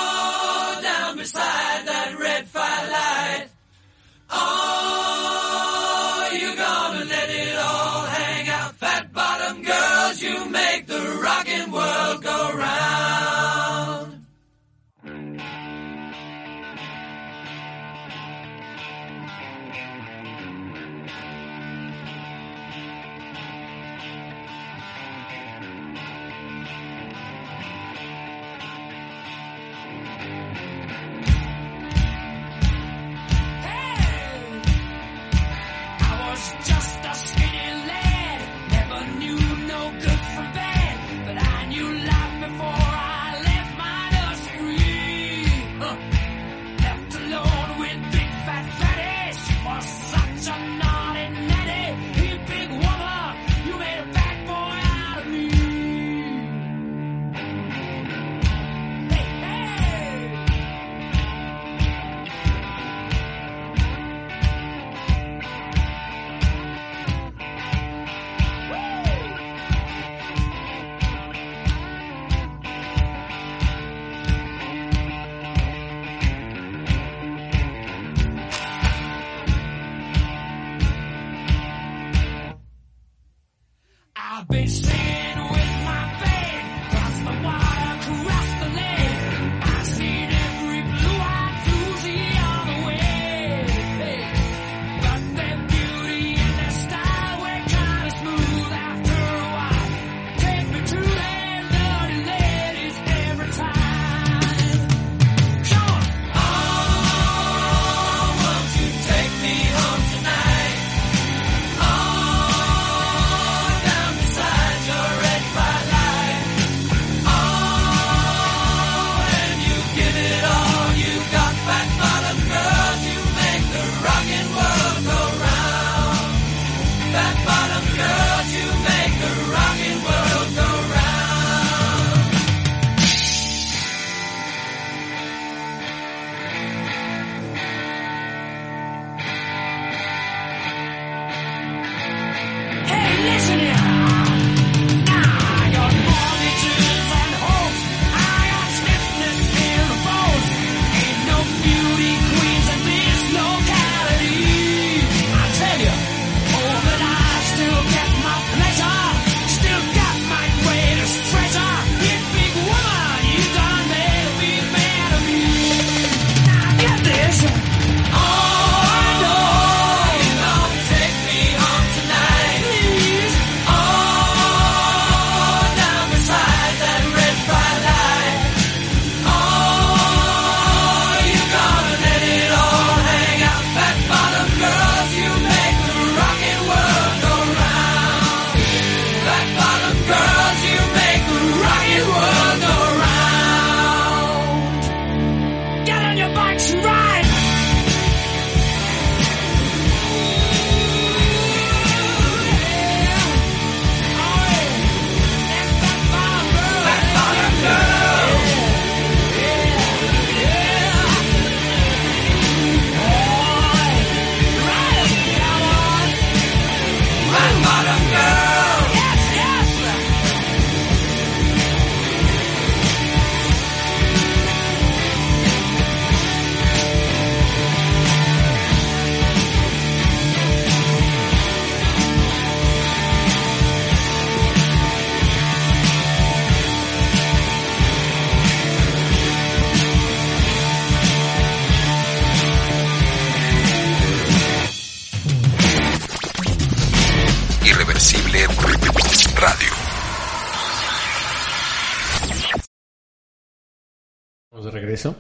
[254.99, 255.17] regreso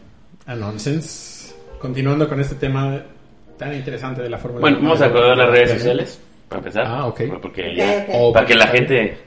[0.47, 1.55] a Nonsense.
[1.79, 3.01] Continuando con este tema
[3.57, 6.85] tan interesante de la Fórmula Bueno, vamos a acordar las redes sociales para empezar.
[6.87, 7.23] Ah, ok.
[7.41, 9.19] Porque ya, para que la gente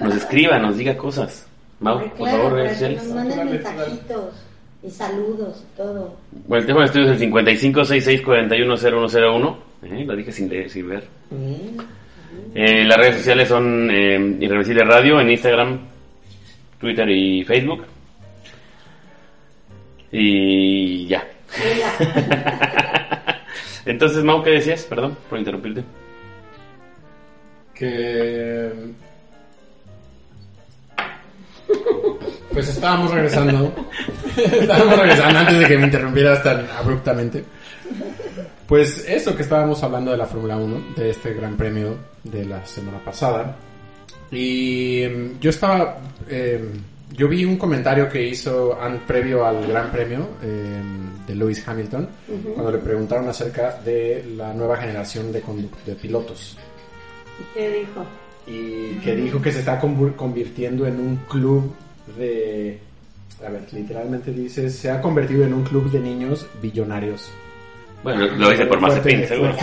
[0.00, 1.46] nos escriba, nos diga cosas.
[1.80, 3.04] Mau, por favor, redes sociales.
[3.04, 4.34] Nos manden mensajitos
[4.82, 6.16] y saludos y todo.
[6.46, 9.56] Bueno, el teléfono de estudio es el 5566410101.
[9.82, 10.04] ¿eh?
[10.06, 11.04] Lo dije sin, leer, sin ver.
[11.30, 11.78] Mm.
[12.54, 15.80] Eh, las redes sociales son eh, Irreversible Radio en Instagram,
[16.80, 17.84] Twitter y Facebook.
[20.12, 21.26] Y ya.
[23.84, 24.82] Entonces, Mau, ¿qué decías?
[24.84, 25.84] Perdón por interrumpirte.
[27.78, 28.72] que
[32.52, 33.72] pues estábamos regresando
[34.36, 37.44] estábamos regresando antes de que me interrumpieras tan abruptamente
[38.66, 42.66] pues eso que estábamos hablando de la Fórmula 1 de este gran premio de la
[42.66, 43.56] semana pasada
[44.30, 46.72] y em, yo estaba em,
[47.18, 52.08] yo vi un comentario que hizo an- previo al gran premio em, de Lewis Hamilton
[52.54, 56.56] cuando le preguntaron acerca de la nueva generación de, condu- de pilotos
[57.40, 58.04] ¿y ¿qué dijo?
[58.46, 61.74] y que dijo que se está convir- convirtiendo en un club
[62.16, 62.78] de...
[63.46, 67.30] A ver, literalmente dice, se ha convertido en un club de niños billonarios.
[68.02, 69.54] Bueno, lo, hice por Mazepin, seguro.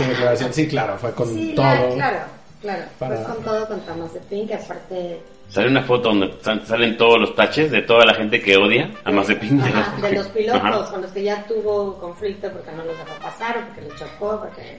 [0.52, 1.64] Sí, claro, fue con Sí, todo.
[1.66, 2.18] la- claro,
[2.62, 2.82] claro.
[2.98, 7.18] Para- Pues con todo contra Mazepin, que aparte Sale una foto donde sal- salen todos
[7.20, 9.60] los taches de toda la gente que odia a Mazepin.
[9.60, 10.90] Ajá, de los pilotos Ajá.
[10.90, 14.40] con los que ya tuvo conflicto porque no los dejó pasar o porque le chocó,
[14.40, 14.78] porque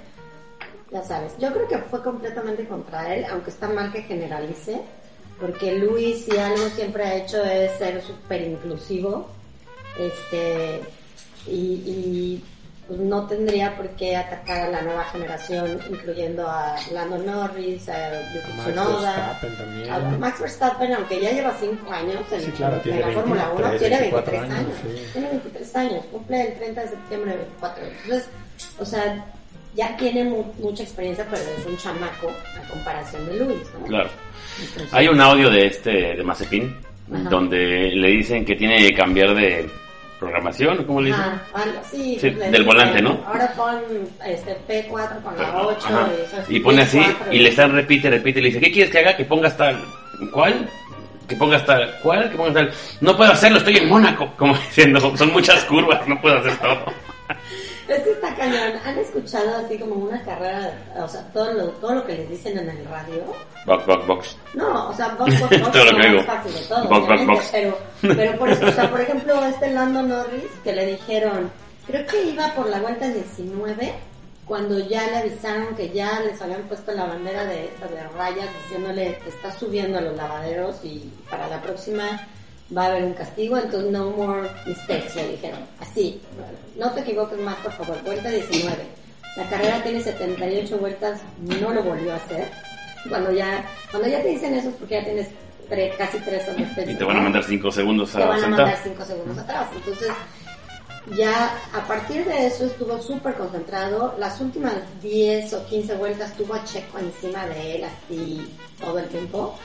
[0.91, 1.34] ya sabes.
[1.39, 4.82] Yo creo que fue completamente contra él, aunque está mal que generalice,
[5.39, 9.30] porque Luis si algo siempre ha hecho es ser súper inclusivo,
[9.97, 10.82] este,
[11.47, 12.43] y, y,
[12.88, 18.12] pues no tendría por qué atacar a la nueva generación, incluyendo a Lando Norris, a
[18.34, 19.91] Yuki Max Tsunoda, Verstappen también.
[19.91, 23.50] a Max Verstappen, aunque ya lleva 5 años en, Sí, claro, en tiene la Fórmula
[23.56, 24.78] 1, 23, tiene 24 23 años.
[24.80, 25.10] años, sí.
[25.13, 27.84] Tiene 23 años, cumple el 30 de septiembre de 24.
[27.86, 28.30] Entonces,
[28.80, 29.26] o sea,
[29.76, 33.86] ya tiene mu- mucha experiencia, pero es un chamaco a comparación de Luis, ¿no?
[33.86, 34.10] Claro.
[34.62, 36.76] Entonces, Hay un audio de este, de Mazepin,
[37.30, 39.69] donde le dicen que tiene que cambiar de
[40.19, 41.23] programación, ¿cómo le dicen?
[41.53, 43.19] Ah, sí, del volante, ¿no?
[43.25, 43.82] Ahora pon
[44.25, 46.10] este P4 con la 8 Ajá.
[46.49, 48.99] y, pone así, P4, y le están repite, repite, y le dice, ¿qué quieres que
[48.99, 49.15] haga?
[49.15, 49.84] Que pongas tal,
[50.32, 50.67] ¿cuál?
[51.27, 52.30] Que pongas tal, ¿cuál?
[52.30, 56.19] Que pongas tal, no puedo hacerlo, estoy en Mónaco, como diciendo, son muchas curvas, no
[56.19, 56.86] puedo hacer todo.
[57.88, 58.73] Es que está cañón.
[58.86, 62.58] ¿Han escuchado así como una carrera, o sea, todo lo, todo lo que les dicen
[62.58, 63.23] en el radio?
[63.65, 64.38] Box, box, box.
[64.54, 66.23] No, o sea, box, box, box Todo lo que digo.
[66.23, 67.50] fácil de todo, Box, box, box.
[67.52, 71.52] Pero, pero por eso, o sea, por ejemplo, este Lando Norris, que le dijeron,
[71.86, 73.93] creo que iba por la vuelta 19,
[74.45, 79.19] cuando ya le avisaron que ya les habían puesto la bandera de, de rayas, diciéndole,
[79.23, 82.28] te estás subiendo a los lavaderos y para la próxima
[82.75, 85.60] va a haber un castigo, entonces no more mistakes, le dijeron.
[85.80, 86.21] Así,
[86.77, 88.75] no te equivoques más, por favor, vuelta 19.
[89.38, 92.49] La carrera tiene 78 vueltas, no lo volvió a hacer.
[93.08, 95.27] Cuando ya, cuando ya te dicen eso es porque ya tienes
[95.69, 98.47] tre- casi tres horas Y te van a mandar 5 segundos te a van a
[98.47, 98.84] mandar sentar.
[98.84, 99.67] 5 segundos atrás.
[99.75, 100.10] Entonces,
[101.15, 104.15] ya a partir de eso estuvo súper concentrado.
[104.19, 109.08] Las últimas 10 o 15 vueltas tuvo a Checo encima de él así todo el
[109.08, 109.56] tiempo.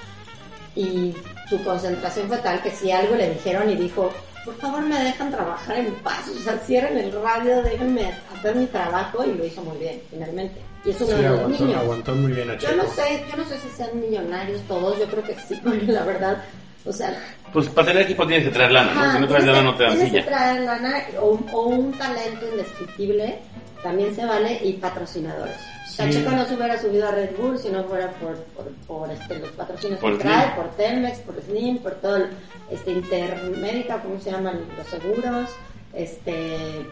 [0.74, 1.14] Y
[1.48, 4.10] su concentración fue tal que si algo le dijeron y dijo,
[4.44, 8.66] por favor me dejan trabajar en paz, o sea, cierren el radio, déjenme hacer mi
[8.66, 10.60] trabajo y lo hizo muy bien, finalmente.
[10.84, 11.80] Y es uno Sí, de los aguantó, niños.
[11.80, 15.06] aguantó muy bien a Yo no sé, yo no sé si sean millonarios todos, yo
[15.06, 16.42] creo que sí, porque la verdad,
[16.84, 17.16] o sea,
[17.52, 19.12] Pues para tener equipo tienes que traer lana, ¿no?
[19.12, 20.30] Si no traes lana no te dan tienes que silla.
[20.30, 23.38] traer lana o, o un talento indescriptible,
[23.82, 25.56] también se vale, y patrocinadores.
[25.92, 26.10] Sea.
[26.10, 29.38] Checo no se hubiera subido a Red Bull si no fuera por, por, por, este,
[29.38, 32.26] los patrocinios Por que trae, por Telmex, por Slim, por todo el,
[32.70, 34.60] este Intermédica, ¿cómo se llaman?
[34.76, 35.50] Los seguros,
[35.94, 36.86] este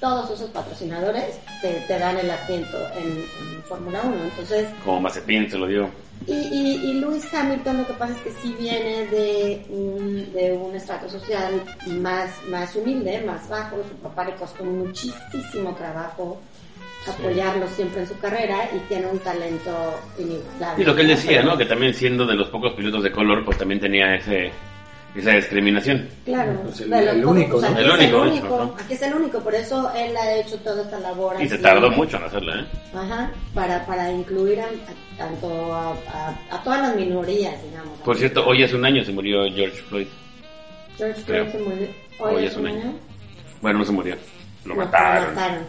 [0.00, 4.14] todos esos patrocinadores te, te dan el asiento en, en Fórmula 1.
[4.24, 5.88] Entonces, Como Mazepin se lo dio.
[6.26, 10.52] y, y, y Lewis Hamilton lo que pasa es que sí viene de un, de
[10.52, 11.62] un estrato social
[12.02, 13.76] más, más humilde, más bajo.
[13.88, 16.38] Su papá le costó muchísimo trabajo
[17.10, 20.82] apoyarlo siempre en su carrera y tiene un talento inigualable.
[20.82, 21.56] Y lo que él decía, ¿no?
[21.56, 24.50] Que también siendo de los pocos pilotos de color, pues también tenía ese
[25.14, 26.08] esa discriminación.
[26.24, 27.68] Claro, Pues el- único, ¿no?
[27.78, 28.74] El es único, el de único, hecho, ¿no?
[28.82, 31.36] aquí es el único, por eso él ha hecho toda esta labor.
[31.40, 32.64] Y se tardó mucho en hacerla, ¿eh?
[32.96, 37.96] Ajá, para, para incluir a, a- tanto a, a- a todas las minorías, digamos.
[38.00, 40.06] Por cierto, hoy hace un año se murió George Floyd.
[40.98, 41.46] George creo.
[41.46, 41.88] Floyd se murió.
[42.18, 42.94] Hoy, es un año.
[43.62, 44.16] Bueno, no se murió.
[44.64, 45.28] Lo No, mataron.
[45.28, 45.64] Lo mataron.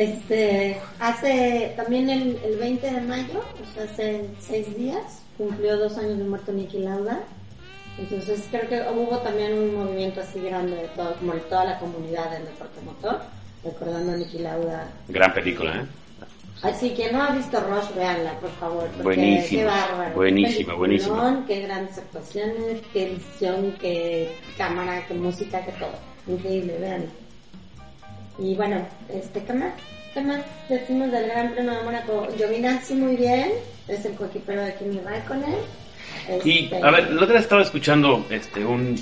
[0.00, 5.98] Este, hace también el, el 20 de mayo, o sea, hace seis días, cumplió dos
[5.98, 7.20] años de muerto Nicky Lauda.
[7.98, 11.78] Entonces creo que hubo también un movimiento así grande de todo, como de toda la
[11.78, 13.20] comunidad del deporte motor,
[13.62, 14.88] recordando a Nicky Lauda.
[15.08, 15.86] Gran película, ¿eh?
[16.62, 18.84] Así que no ha visto Rush, véanla, por favor.
[18.88, 20.14] porque Buenísima, Qué bárbaro.
[20.14, 20.80] buenísima.
[20.80, 25.92] peliculón, Qué grandes actuaciones, qué edición, qué cámara, qué música, qué todo.
[26.26, 27.10] Increíble, véanla.
[28.40, 29.72] Y bueno, este, ¿qué más?
[30.14, 32.26] ¿Qué más decimos del Gran Premio de Mónaco?
[32.36, 33.52] Giovinazzi muy bien,
[33.86, 35.56] es el coequipero de Kimi Raikkonen.
[36.44, 38.96] Y, Este, a ver, la otra vez estaba escuchando este, un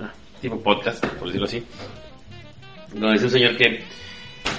[0.00, 0.10] ah,
[0.40, 1.64] tipo podcast, por decirlo así,
[2.92, 3.82] donde dice un señor que,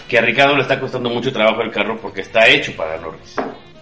[0.07, 3.35] que a Ricardo le está costando mucho trabajo el carro porque está hecho para Norris.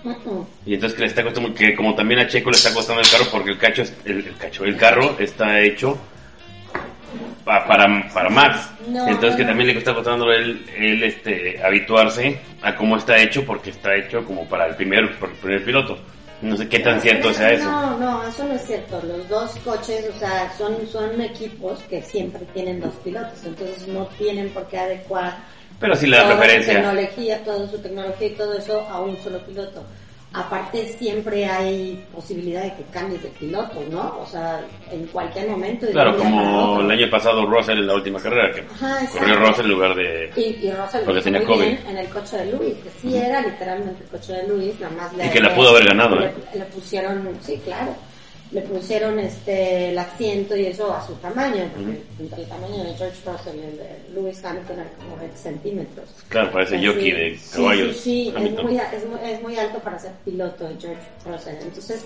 [0.04, 0.48] uh-uh.
[0.66, 3.10] Y entonces que le está costando, que como también a Checo le está costando el
[3.10, 5.98] carro porque el cacho, el, el cacho, el carro está hecho
[7.68, 8.70] para, para Max.
[8.88, 13.46] No, entonces que también le está costando él, él, este, habituarse a cómo está hecho
[13.46, 15.98] porque está hecho como para el primer, para el primer piloto.
[16.42, 17.70] No sé qué tan cierto sea eso.
[17.70, 19.02] No, no, eso no es cierto.
[19.06, 24.06] Los dos coches, o sea, son, son equipos que siempre tienen dos pilotos, entonces no
[24.18, 25.38] tienen por qué adecuar
[25.80, 26.76] Pero sí su preferencia.
[26.76, 29.84] tecnología, toda su tecnología y todo eso a un solo piloto.
[30.32, 34.20] Aparte siempre hay posibilidad de que cambies de piloto, ¿no?
[34.22, 34.62] O sea,
[34.92, 35.88] en cualquier momento.
[35.92, 39.72] Claro, como el año pasado Russell en la última carrera, que Ajá, corrió Russell en
[39.72, 40.32] lugar de...
[40.36, 41.64] Y, y Russell Porque tenía COVID.
[41.90, 45.14] en el coche de Luis, que sí era literalmente el coche de Luis, nada más
[45.18, 46.34] le Y que la pudo haber ganado, le, ¿eh?
[46.54, 47.96] le pusieron, sí, claro,
[48.52, 52.94] le pusieron este el asiento y eso a su tamaño, porque entre el tamaño de
[52.96, 56.10] George Russell y el de Lewis Hamilton era como 20 centímetros.
[56.30, 57.96] Claro, parece Así, jockey de caballos.
[57.98, 58.66] Sí, sí, es Hamilton.
[58.66, 61.56] muy, es, muy, es muy alto para ser piloto de George Russell.
[61.62, 62.06] Entonces,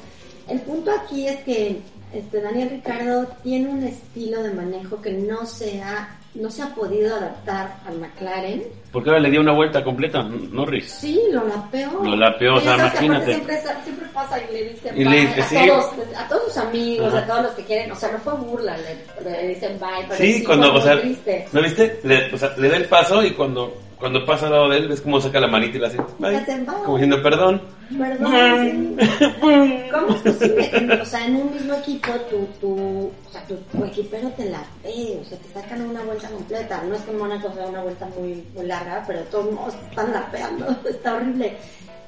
[0.50, 1.78] el punto aquí es que
[2.14, 6.74] este Daniel Ricardo tiene un estilo de manejo que no se ha, no se ha
[6.74, 8.64] podido adaptar al McLaren.
[8.92, 10.92] Porque ahora le dio una vuelta completa Norris.
[10.92, 12.04] Sí, lo lapeó.
[12.04, 13.34] Lo lapeó, o sea, imagínate.
[13.34, 15.56] Siempre, siempre pasa y le dicen Y bye le a, sí.
[15.68, 15.86] todos,
[16.18, 17.24] a todos sus amigos, Ajá.
[17.24, 17.92] a todos los que quieren.
[17.92, 20.06] O sea, no fue burla, le, le dicen bye.
[20.10, 20.96] Pero Sí, cuando, o sea.
[20.96, 22.00] ¿no viste?
[22.04, 23.74] Le, o sea, le da el paso y cuando,
[24.04, 26.44] cuando pasa al lado de él, ves cómo saca la manita y la hace, bye.
[26.84, 27.62] Como diciendo perdón.
[27.98, 29.00] Perdón, sí.
[29.94, 33.86] ¿Cómo es posible o sea, en un mismo equipo tu, tu, o sea, tu, tu
[33.86, 36.84] equipero te la ve, o sea, te sacan una vuelta completa?
[36.84, 40.76] No es que Mónaco sea una vuelta muy, muy larga, pero todos modos están lapeando,
[40.90, 41.56] está horrible.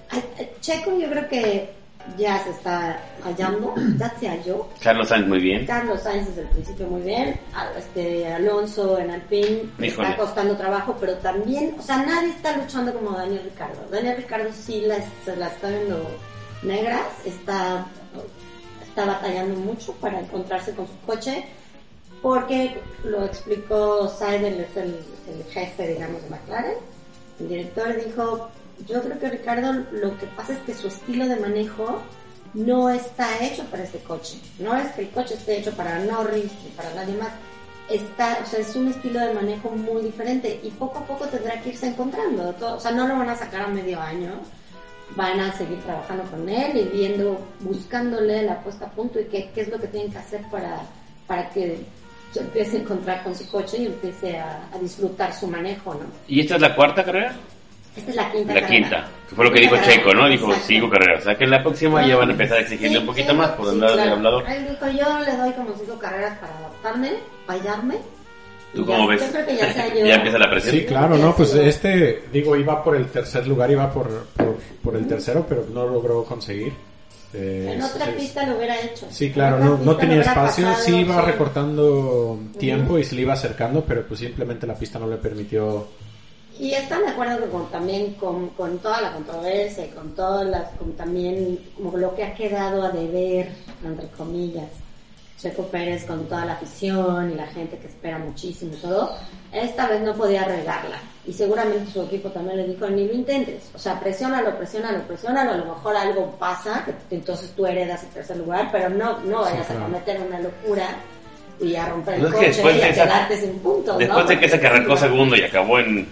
[0.09, 1.69] Ay, ay, Checo yo creo que
[2.17, 4.67] ya se está hallando, ya se halló.
[4.81, 5.65] Carlos Sainz muy bien.
[5.65, 7.39] Carlos Sainz desde el principio muy bien,
[7.77, 10.09] este Alonso en Alpine le Híjole.
[10.09, 13.87] está costando trabajo, pero también, o sea, nadie está luchando como Daniel Ricardo.
[13.91, 16.07] Daniel Ricardo sí la, se la está viendo
[16.63, 17.85] negras, está,
[18.81, 21.45] está batallando mucho para encontrarse con su coche,
[22.21, 24.95] porque lo explicó Seidel, es el,
[25.27, 26.77] el jefe, digamos, de McLaren.
[27.39, 28.49] El director dijo,
[28.87, 32.01] yo creo que Ricardo lo que pasa es que su estilo de manejo
[32.53, 34.37] no está hecho para este coche.
[34.59, 37.31] No es que el coche esté hecho para Norris ni para nadie más.
[37.89, 41.61] Está, o sea, es un estilo de manejo muy diferente y poco a poco tendrá
[41.61, 42.51] que irse encontrando.
[42.53, 44.31] Todo- o sea, no lo van a sacar a medio año.
[45.15, 49.51] Van a seguir trabajando con él y viendo, buscándole la puesta a punto y qué,
[49.53, 50.79] qué es lo que tienen que hacer para,
[51.27, 51.85] para que
[52.31, 56.05] se empiece a encontrar con su coche y empiece a, a disfrutar su manejo, ¿no?
[56.27, 57.35] ¿Y esta es la cuarta carrera?
[57.95, 58.67] Esta es la quinta La carrera.
[58.81, 59.07] quinta.
[59.29, 60.19] Que fue lo que dijo Quinta Checo, ¿no?
[60.21, 60.67] carrera, Dijo exacto.
[60.67, 61.21] cinco carreras.
[61.21, 63.31] O sea que en la próxima ya van a empezar a exigirle Sí, un poquito
[63.31, 64.11] sí, más por sí, andar de claro.
[64.13, 64.43] hablador.
[64.49, 67.11] Él dijo, yo le doy como cinco carreras para adaptarme,
[67.47, 67.95] fallarme.
[68.73, 69.21] ¿Tú cómo ves?
[69.21, 70.05] Yo creo que ya se halló.
[70.07, 70.75] ya empieza la presión.
[70.75, 74.95] Sí, claro, no, pues este, digo, iba por el tercer lugar, iba por, por, por
[74.97, 76.73] el tercero, pero no logró conseguir.
[77.33, 79.07] Eh, En otra sí, pista lo hubiera hecho.
[79.09, 81.25] Sí, claro, no, no tenía espacio, pasado, sí iba sí.
[81.31, 85.87] recortando tiempo y se le iba acercando, pero pues simplemente la pista no le permitió.
[86.57, 90.47] Y están de acuerdo que con, también con, con toda la controversia y con todas
[90.47, 93.49] las, con también como lo que ha quedado a deber,
[93.83, 94.69] entre comillas,
[95.37, 99.11] Checo Pérez con toda la afición y la gente que espera muchísimo y todo,
[99.51, 100.97] esta vez no podía regarla.
[101.27, 103.69] Y seguramente su equipo también le dijo, ni lo intentes.
[103.73, 108.37] O sea, presiónalo, presiónalo, presiónalo, a lo mejor algo pasa, entonces tú heredas el tercer
[108.37, 109.81] lugar, pero no, no vayas claro.
[109.81, 110.87] a cometer una locura
[111.59, 114.23] y a romper el No, es que coche y a esa- quedarte sin puntos, Después
[114.23, 114.29] ¿no?
[114.29, 116.07] de que se sí, segundo y acabó en...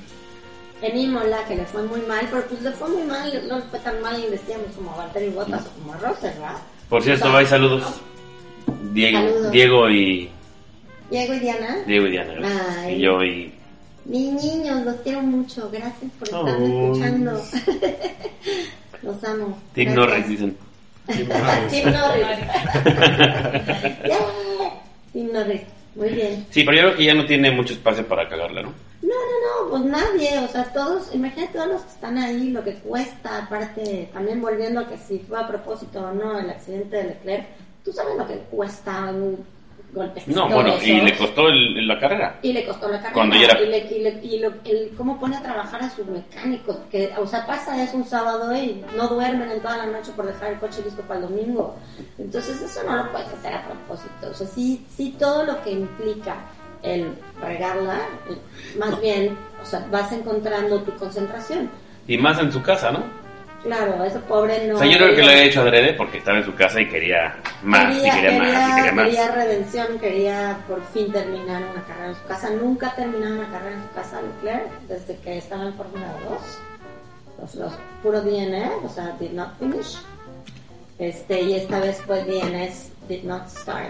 [0.84, 3.64] en Imola, que le fue muy mal, pero pues le fue muy mal, no le
[3.66, 6.58] fue tan mal y vestíamos como a Valtteri Bottas o como a Russell, ¿verdad?
[6.90, 8.02] Por cierto, hay saludos.
[8.92, 9.52] Diego, Saludos.
[9.52, 10.30] Diego y...
[11.10, 12.34] Diego y Diana, Diego y Diana.
[12.34, 12.78] gracias.
[12.80, 12.96] Ay.
[12.96, 13.54] Y yo y...
[14.06, 16.92] mis niños, los quiero mucho, gracias por estarme Oh.
[16.94, 17.32] escuchando.
[19.04, 19.58] los amo.
[19.74, 19.94] Tim.
[19.94, 20.58] Norris, dicen.
[21.08, 22.40] Tim Norris.
[25.14, 25.62] Tim Norris,
[25.96, 26.46] muy bien.
[26.50, 28.74] Sí, pero yo creo que ya no tiene mucho espacio para cagarla, ¿no?
[29.14, 32.64] No, no, no, pues nadie, o sea, todos, imagínate todos los que están ahí, lo
[32.64, 36.96] que cuesta, aparte, también volviendo a que si fue a propósito o no el accidente
[36.98, 37.46] de Leclerc,
[37.84, 39.46] tú sabes lo que cuesta un-
[39.94, 40.28] golpes.
[40.28, 42.40] No, bueno, y le costó el- la carrera.
[42.42, 43.14] Y le costó la carrera.
[43.14, 45.90] Cuando ya era- Y, le, y, le- y lo- el, cómo pone a trabajar a
[45.92, 46.78] sus mecánicos.
[46.90, 50.26] Que, o sea, pasa eso un sábado y no duermen en toda la noche por
[50.26, 51.76] dejar el coche listo para el domingo.
[52.18, 54.30] Entonces, eso no lo puedes hacer a propósito.
[54.32, 56.38] O sea, sí, sí todo lo que implica
[56.84, 58.00] el regarla,
[58.78, 61.70] más bien, o sea, vas encontrando tu concentración.
[62.08, 63.04] Y más en su casa, ¿no?
[63.64, 64.76] Claro, ese pobre no.
[64.76, 66.82] o sea, yo creo que lo quería- había hecho adrede porque estaba en su casa
[66.82, 69.06] y quería más, quería, y quería, más, y quería- quería más.
[69.06, 72.50] quería redención, quería por fin terminar una carrera en su casa.
[72.50, 76.60] Nunca ha terminado una carrera en su casa Leclerc desde que estaba en Fórmula 2.
[77.42, 77.74] Los, los
[78.04, 79.98] puro DNS, o sea, did not finish.
[81.00, 83.90] Este, y esta vez pues DNS did not start.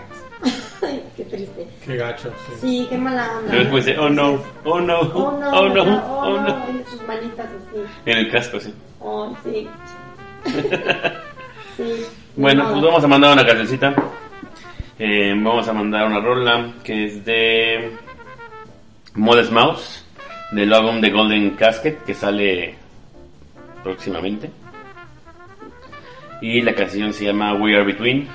[1.15, 1.67] Qué triste.
[1.85, 2.31] Qué gacho.
[2.47, 2.53] sí.
[2.61, 3.49] Sí, qué mala onda.
[3.51, 6.65] Pero después de, oh no, oh no, Oh no, oh no, oh, oh no.
[6.79, 7.81] y sus manitas así.
[8.05, 8.73] En el casco, sí.
[8.99, 9.67] Oh, sí.
[11.77, 12.05] sí.
[12.35, 12.71] Bueno, No.
[12.71, 13.93] pues vamos a mandar una cancioncita.
[14.99, 17.95] Eh, vamos a mandar una rola que es de
[19.15, 20.05] Modest Mouse,
[20.51, 22.75] del álbum de Golden Casket, que sale
[23.83, 24.49] próximamente.
[26.41, 28.27] Y la canción se llama We Are Between.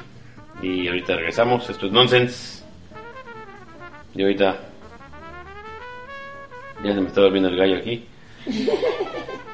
[0.63, 1.69] Y ahorita regresamos.
[1.69, 2.65] Esto es Nonsense.
[4.15, 4.57] Y ahorita.
[6.85, 8.07] Ya se me está volviendo el gallo aquí.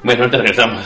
[0.03, 0.85] Bueno, ahorita regresamos.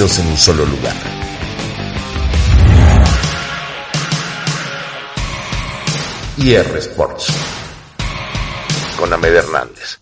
[0.00, 0.94] En un solo lugar.
[6.38, 7.26] IR Sports
[8.98, 10.00] con Ahmed Hernández.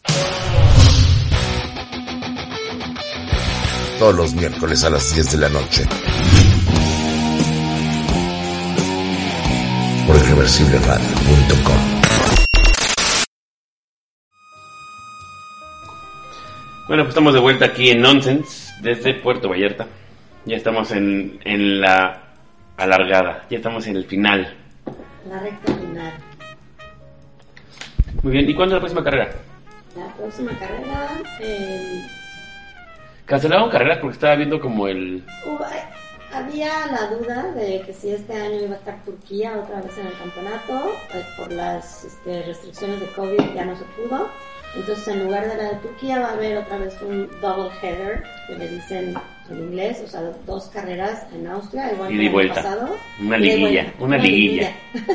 [3.99, 5.85] Todos los miércoles a las 10 de la noche.
[10.07, 11.77] por irreversibleradio.com.
[16.87, 19.87] Bueno, pues estamos de vuelta aquí en Nonsense desde Puerto Vallarta.
[20.45, 22.23] Ya estamos en, en la
[22.77, 24.55] alargada, ya estamos en el final.
[25.29, 26.13] La recta final.
[28.23, 29.31] Muy bien, ¿y cuándo es la próxima carrera?
[29.97, 31.09] La próxima carrera.
[31.41, 32.03] eh,
[33.27, 35.23] Cancelaron carreras porque estaba viendo como el...
[35.45, 35.83] hubo- eh,
[36.33, 40.07] había la duda de que si este año iba a estar Turquía otra vez en
[40.07, 40.93] el campeonato.
[41.15, 44.31] eh, por las este, restricciones de COVID ya no se pudo.
[44.77, 48.23] Entonces, en lugar de la de Turquía, va a haber otra vez un double header,
[48.47, 49.15] que le dicen
[49.51, 52.55] en inglés, o sea, dos carreras en Austria, igual y año vuelta.
[52.57, 52.97] pasado.
[53.21, 54.73] Una liguilla, vuelta, una liguilla.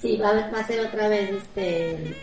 [0.00, 2.14] Sí, va, a- va a ser otra vez este,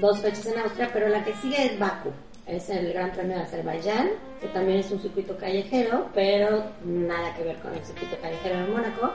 [0.00, 2.10] dos fechas en Austria, pero la que sigue es Baku.
[2.46, 4.08] Es el Gran Premio de Azerbaiyán,
[4.40, 8.66] que también es un circuito callejero, pero nada que ver con el circuito callejero de
[8.72, 9.12] Mónaco.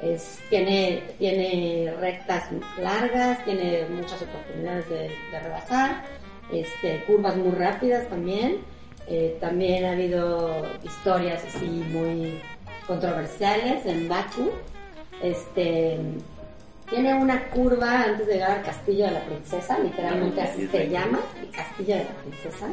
[0.00, 2.44] Es, tiene, tiene rectas
[2.80, 6.04] largas, tiene muchas oportunidades de, de rebasar,
[6.52, 8.58] este, curvas muy rápidas también.
[9.06, 12.40] Eh, también ha habido historias así muy
[12.86, 14.50] controversiales en Baku.
[15.22, 15.98] Este,
[16.88, 21.20] tiene una curva antes de llegar al Castillo de la Princesa, literalmente así se llama,
[21.40, 22.68] el Castillo de la Princesa.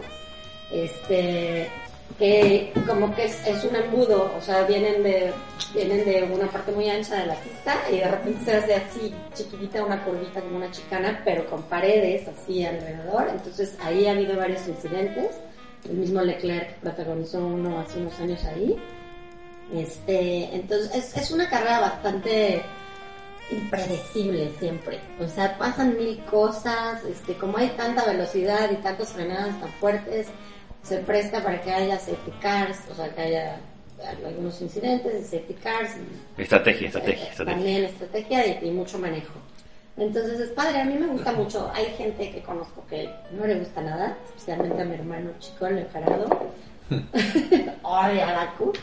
[0.71, 1.69] Este,
[2.17, 5.33] que como que es, un embudo, o sea, vienen de,
[5.73, 9.13] vienen de una parte muy ancha de la pista y de repente se hace así
[9.33, 13.27] chiquitita una curvita como una chicana, pero con paredes así alrededor.
[13.29, 15.35] Entonces ahí ha habido varios incidentes.
[15.83, 18.77] El mismo Leclerc protagonizó uno hace unos años ahí.
[19.73, 22.63] Este, entonces es, es una carrera bastante
[23.51, 24.99] impredecible siempre.
[25.19, 30.27] O sea, pasan mil cosas, este, como hay tanta velocidad y tantas frenadas tan fuertes,
[30.85, 33.59] se presta para que haya safety cars, o sea, que haya
[34.25, 35.91] algunos incidentes de safety cars,
[36.37, 37.55] Estrategia, estrategia, estrategia.
[37.55, 39.33] también estrategia y, y mucho manejo.
[39.97, 41.71] Entonces es padre, a mí me gusta mucho.
[41.73, 45.87] Hay gente que conozco que no le gusta nada, especialmente a mi hermano chico, el
[45.89, 46.27] Gerardo.
[47.83, 48.73] Odia a Baku.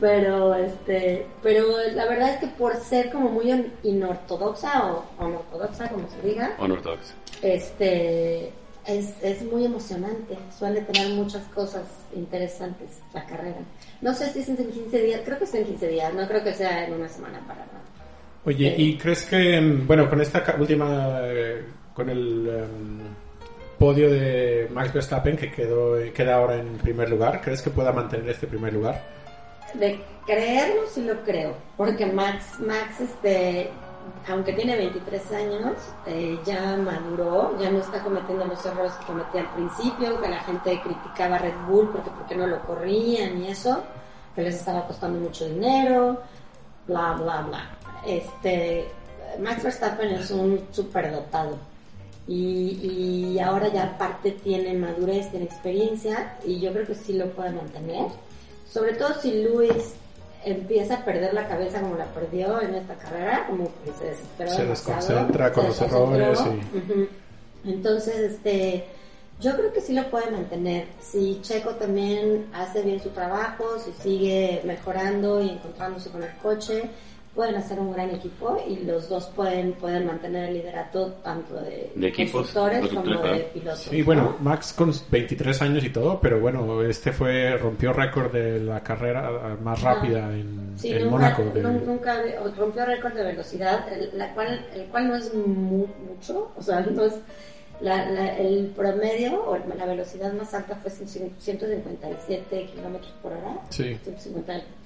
[0.00, 5.88] Pero, este, pero la verdad es que por ser como muy in- inortodoxa o ortodoxa,
[5.88, 7.14] como se diga, Unorthodox.
[7.42, 8.50] este,
[8.86, 10.36] es, es muy emocionante.
[10.56, 11.82] Suele tener muchas cosas
[12.14, 13.58] interesantes la carrera.
[14.00, 16.44] No sé si es en 15 días, creo que es en 15 días, no creo
[16.44, 17.82] que sea en una semana para nada.
[18.44, 21.64] Oye, ¿y crees que, mm, bueno, con esta última, eh,
[21.94, 22.98] con el em,
[23.78, 28.28] podio de Max Verstappen que quedó, queda ahora en primer lugar, ¿crees que pueda mantener
[28.28, 29.02] este primer lugar?
[29.74, 31.56] De creerlo, sí lo creo.
[31.76, 33.70] Porque Max, Max este,
[34.28, 35.72] aunque tiene 23 años,
[36.06, 40.40] eh, ya maduró, ya no está cometiendo los errores que cometía al principio, que la
[40.40, 43.82] gente criticaba a Red Bull porque, porque no lo corrían y eso,
[44.34, 46.20] que les estaba costando mucho dinero,
[46.86, 47.70] bla, bla, bla.
[48.06, 48.88] Este,
[49.40, 51.58] Max Verstappen es un superdotado.
[52.26, 57.28] Y, y ahora ya aparte tiene madurez, tiene experiencia y yo creo que sí lo
[57.30, 58.06] puede mantener.
[58.66, 59.94] Sobre todo si Luis
[60.44, 64.50] empieza a perder la cabeza como la perdió en esta carrera, como que se desesperó
[64.50, 67.70] Se desconcentra con los errores y-.
[67.70, 68.84] Entonces, este,
[69.40, 70.86] yo creo que sí lo puede mantener.
[71.00, 76.90] Si Checo también hace bien su trabajo, si sigue mejorando y encontrándose con el coche,
[77.34, 81.90] pueden hacer un gran equipo y los dos pueden, pueden mantener el liderato tanto de,
[81.94, 83.80] De equipos, constructores constructores, como de pilotos.
[83.80, 84.36] Sí, bueno, ¿no?
[84.40, 89.28] Max con 23 años y todo, pero bueno, este fue, rompió récord de la carrera
[89.28, 91.42] ah, más rápida en, Sí, en nunca, Mónaco.
[91.54, 92.22] de- nun- nunca
[92.56, 96.80] rompió récord de velocidad, el, la cual, el cual no es mu- mucho, o sea,
[96.80, 97.14] no es
[97.80, 103.98] la, la- el promedio o la velocidad más alta fue 157 kilómetros por hora, Sí.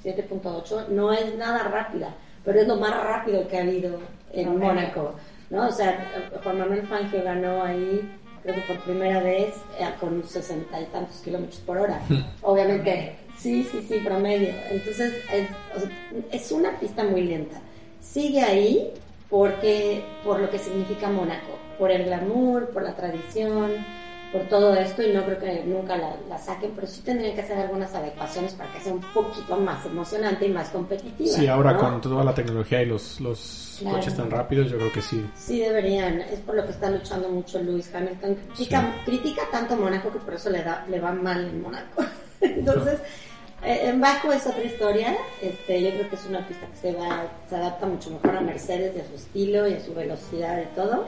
[0.03, 2.15] 157.8, no es nada rápida,
[2.49, 3.99] pero es lo más rápido que ha habido
[4.33, 5.13] en Mónaco,
[5.51, 5.69] ¿no?
[5.69, 6.11] O sea,
[6.43, 8.11] Juan Manuel Fangio ganó ahí,
[8.43, 12.01] creo que por primera vez, eh, con sesenta y tantos kilómetros por hora.
[12.41, 14.49] Obviamente Sí, sí, sí, promedio.
[14.71, 15.47] Entonces, es,
[15.77, 15.91] o sea,
[16.33, 17.61] es una pista muy lenta.
[18.01, 18.95] Sigue ahí
[19.29, 23.73] porque por lo que significa Mónaco, por el glamour, por la tradición,
[24.33, 27.41] por todo esto, y no creo que nunca la, la saquen, pero sí tendrían que
[27.41, 31.31] hacer algunas adecuaciones para que sea un poquito más emocionante y más competitiva.
[31.31, 31.79] Sí, ahora ¿no?
[31.79, 33.97] con toda la tecnología y los, los Claro.
[33.99, 35.25] coches tan rápidos, yo creo que sí.
[35.37, 36.21] Sí, deberían.
[36.21, 38.35] Es por lo que está luchando mucho Lewis Hamilton.
[38.35, 42.05] Critica, critica tanto a Mónaco que por eso le, da, le va mal en Mónaco.
[42.41, 42.99] Entonces,
[43.63, 45.17] eh, en Baku es otra historia.
[45.41, 48.41] Este, yo creo que es una pista que se, va, se adapta mucho mejor a
[48.41, 51.07] Mercedes y a su estilo y a su velocidad y todo.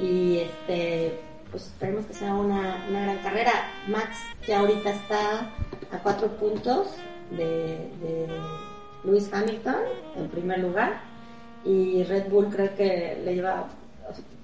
[0.00, 1.20] Y este,
[1.50, 3.52] pues esperemos que sea una, una gran carrera.
[3.88, 5.40] Max ya ahorita está
[5.90, 6.88] a cuatro puntos
[7.30, 7.88] de,
[9.04, 9.76] Lewis Hamilton
[10.16, 11.00] en primer lugar
[11.64, 13.68] y Red Bull creo que le lleva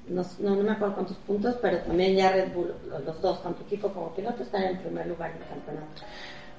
[0.08, 3.62] no, no, me acuerdo cuántos puntos pero también ya Red Bull los, los dos tanto
[3.62, 6.02] equipo como piloto están en el primer lugar del campeonato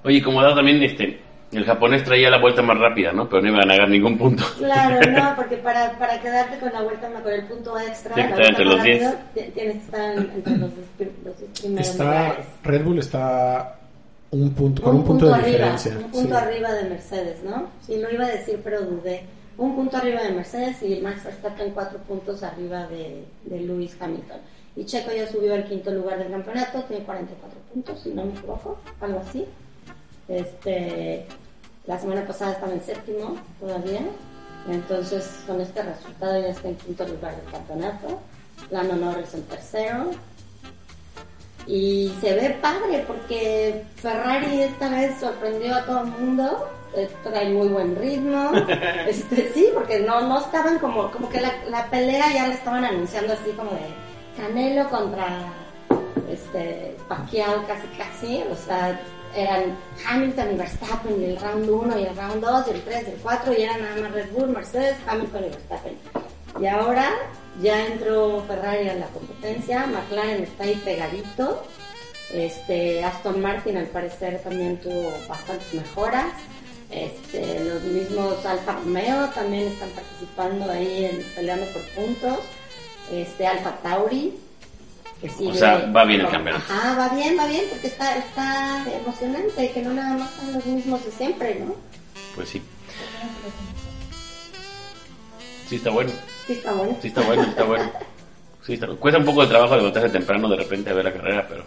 [0.06, 1.20] Oye, como dado también, este,
[1.58, 3.28] el japonés traía la vuelta más rápida, ¿no?
[3.30, 4.44] Pero no iban a ganar ningún punto.
[4.58, 8.48] claro no porque para, para quedarte con la vuelta con el punto extra la vuelta
[8.50, 10.70] entre los más rápido, ti- tienes que estar en- entre los,
[11.24, 13.80] los primeros Está, lugares Red Bull está
[14.32, 15.92] un punto, con un, punto, de arriba, diferencia.
[15.98, 16.44] Un punto sí.
[16.44, 17.68] arriba de Mercedes, ¿no?
[17.86, 19.24] Sí, lo iba a decir, pero dudé.
[19.58, 24.38] Un punto arriba de Mercedes y Max Verstappen cuatro puntos arriba de, de Lewis Hamilton.
[24.76, 28.34] Y Checo ya subió al quinto lugar del campeonato, tiene 44 puntos, si no me
[28.34, 29.46] equivoco, algo así.
[30.28, 31.26] Este,
[31.88, 34.02] la semana pasada estaba en séptimo todavía,
[34.70, 38.20] entonces con este resultado ya está en quinto lugar del campeonato.
[38.72, 40.12] Lando Norris en tercero,
[41.68, 47.50] y se ve padre porque Ferrari esta vez sorprendió a todo el mundo, eh, trae
[47.50, 48.52] muy buen ritmo,
[49.08, 52.86] este sí, porque no, no estaban como, como que la, la pelea ya la estaban
[52.86, 53.88] anunciando así como de
[54.38, 55.52] Canelo contra
[56.30, 59.00] este Pacquiao casi casi, o sea,
[59.36, 59.78] eran
[60.08, 63.18] Hamilton y Verstappen el round 1 y el round 2 y el 3 y el
[63.18, 65.98] 4 y eran nada más Red Bull, Mercedes, Hamilton y Verstappen.
[66.60, 67.12] Y ahora
[67.62, 71.64] ya entró Ferrari a la competencia, McLaren está ahí pegadito,
[72.34, 76.34] este, Aston Martin al parecer también tuvo bastantes mejoras,
[76.92, 82.40] este, los mismos Alfa Romeo también están participando ahí en, peleando por puntos,
[83.12, 84.40] este, Alfa Tauri,
[85.40, 86.66] O sea, va bien el campeonato.
[86.72, 90.66] Ajá, va bien, va bien, porque está, está emocionante, que no nada más son los
[90.66, 91.76] mismos de siempre, ¿no?
[92.36, 92.62] Pues sí.
[95.68, 96.12] Sí, está bueno.
[96.46, 96.98] Sí, está bueno.
[97.02, 97.92] Sí, está bueno, está bueno.
[98.66, 101.48] Sí, está- Cuesta un poco de trabajo levantarse temprano de repente a ver la carrera,
[101.48, 101.64] pero.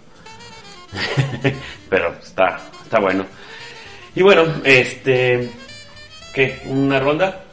[1.91, 3.25] pero está, está bueno.
[4.15, 5.51] Y bueno, este.
[6.33, 6.61] ¿Qué?
[6.67, 7.45] ¿Una ronda?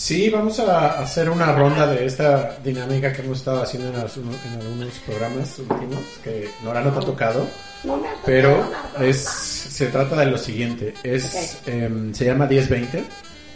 [0.00, 4.16] Sí, vamos a hacer una ronda de esta dinámica que hemos estado haciendo en, los-
[4.16, 7.46] en algunos programas últimos, que Nora no te ha tocado,
[7.84, 9.06] No me ha pero nada.
[9.06, 13.00] es, se trata de lo siguiente, es, em, se llama 10-20,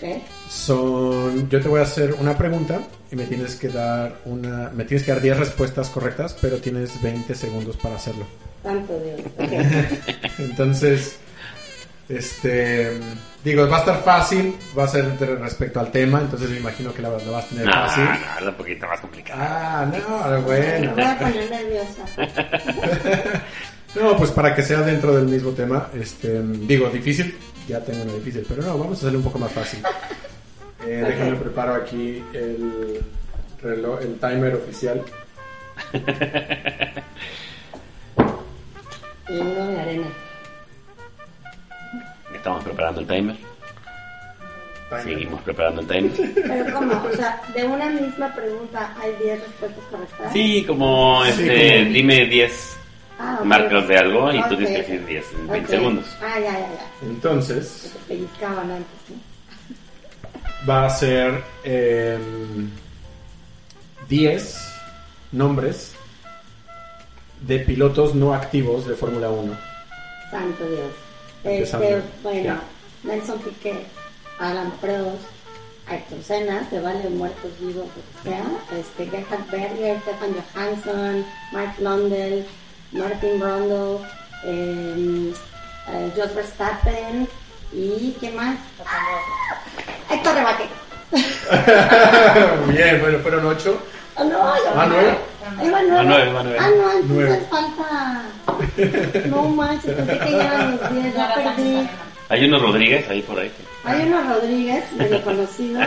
[0.03, 0.22] Ok.
[0.51, 2.78] son, yo te voy a hacer una pregunta
[3.11, 7.01] y me tienes que dar una, me tienes que dar 10 respuestas correctas, pero tienes
[7.01, 8.26] 20 segundos para hacerlo.
[8.62, 9.49] Santo Dios.
[10.38, 11.16] Entonces,
[12.11, 12.99] este,
[13.45, 15.05] digo, va a estar fácil, va a ser
[15.40, 18.05] respecto al tema, entonces me imagino que la, la vas a tener No, fácil.
[18.05, 19.40] no, es un poquito más complicado.
[19.42, 20.92] Ah, no, Me bueno.
[20.95, 22.05] voy a poner nerviosa.
[23.95, 27.32] No, pues para que sea dentro del mismo tema, este, digo, difícil,
[27.68, 29.80] ya tengo una difícil, pero no, vamos a hacerle un poco más fácil.
[30.84, 33.01] Eh, déjame preparo aquí el
[33.62, 35.01] reloj, el timer oficial.
[39.28, 40.07] Y uno de arena.
[42.45, 43.36] Estamos preparando el timer.
[45.03, 46.12] Seguimos preparando el timer.
[46.34, 47.03] Pero ¿cómo?
[47.11, 50.32] O sea, de una misma pregunta hay 10 respuestas correctas.
[50.34, 52.76] Sí, como Sí, este, como- dime 10
[53.18, 53.47] Ah, ok.
[53.47, 54.49] marcas de algo y tú Ok.
[54.59, 55.70] tienes que decir 10 en 20 Ok.
[55.80, 56.05] segundos.
[56.20, 56.86] Ah, ya, ya, ya.
[57.09, 60.68] Entonces, pellizcaban antes, ¿no?
[60.70, 62.68] va a ser em,
[64.07, 64.70] 10
[65.32, 65.95] nombres
[67.40, 69.57] de pilotos no activos de Fórmula 1.
[70.30, 70.90] Santo Dios.
[71.45, 72.61] Este, bueno, Ya.
[73.03, 73.86] Nelson Piquet,
[74.38, 75.22] Alan Prost,
[75.86, 78.45] Ayrton Senna, se vale muertos vivos, lo que sea.
[78.78, 82.47] Este, Gerhard Berger, Stefan Johansson, Mark Lundell,
[82.92, 83.99] Martin Brundle,
[84.45, 85.32] eh,
[85.88, 87.28] eh, Jos Verstappen
[87.72, 88.57] y ¿qué más?
[90.11, 90.64] Héctor Rebaque.
[92.72, 93.82] Bien, bueno, fueron 8.
[94.16, 95.18] Oh, no, ya Ah, Ah, nueve.
[96.05, 96.59] nueve, va nueve.
[96.61, 97.47] Ah, no, entonces Nueve.
[97.51, 98.22] falta.
[99.29, 101.89] No manches, pensé que ya eran los 10, ya perdí.
[102.31, 103.53] Hay unos Rodríguez ahí por ahí.
[103.85, 105.85] Hay unos Rodríguez, medio conocidos.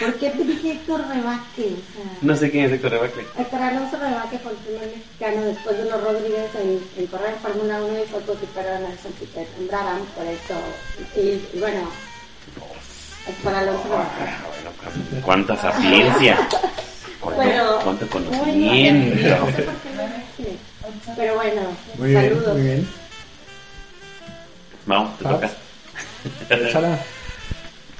[0.00, 1.62] ¿Por qué te dije Héctor Rebaque?
[1.66, 3.22] O sea, No sé quién es Héctor Rebacle.
[3.38, 7.80] Héctor Alonso Rebaque fue el primer mexicano después de los Rodríguez en, en correr Fórmula
[7.80, 10.54] 1 y fue coequipero de Nelson Piquet en Brabham, por eso.
[11.16, 11.88] Y, y bueno,
[13.28, 14.32] Héctor Alonso Rebaque.
[14.64, 16.38] Bueno, cuánta sapiencia.
[17.20, 18.58] Cuánto, Pero, cuánto conocimiento.
[18.58, 19.28] bien.
[19.28, 19.66] No sé
[21.16, 21.60] Pero bueno,
[21.98, 22.52] Muy bien, saludos.
[22.54, 22.88] muy bien.
[24.86, 25.50] Vamos, te toca.
[26.50, 26.98] Échala.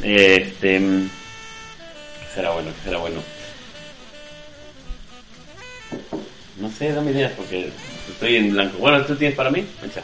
[0.02, 0.80] Este.
[0.80, 2.70] mm, ¿Qué será bueno?
[2.76, 3.22] ¿Qué será bueno?
[6.58, 7.70] No sé, dame ideas porque
[8.10, 8.78] estoy en blanco.
[8.78, 9.66] Bueno, ¿tú tienes para mí?
[9.84, 10.02] Echa.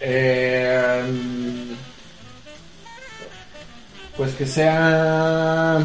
[0.00, 1.02] Eh,
[4.16, 5.78] pues que sea.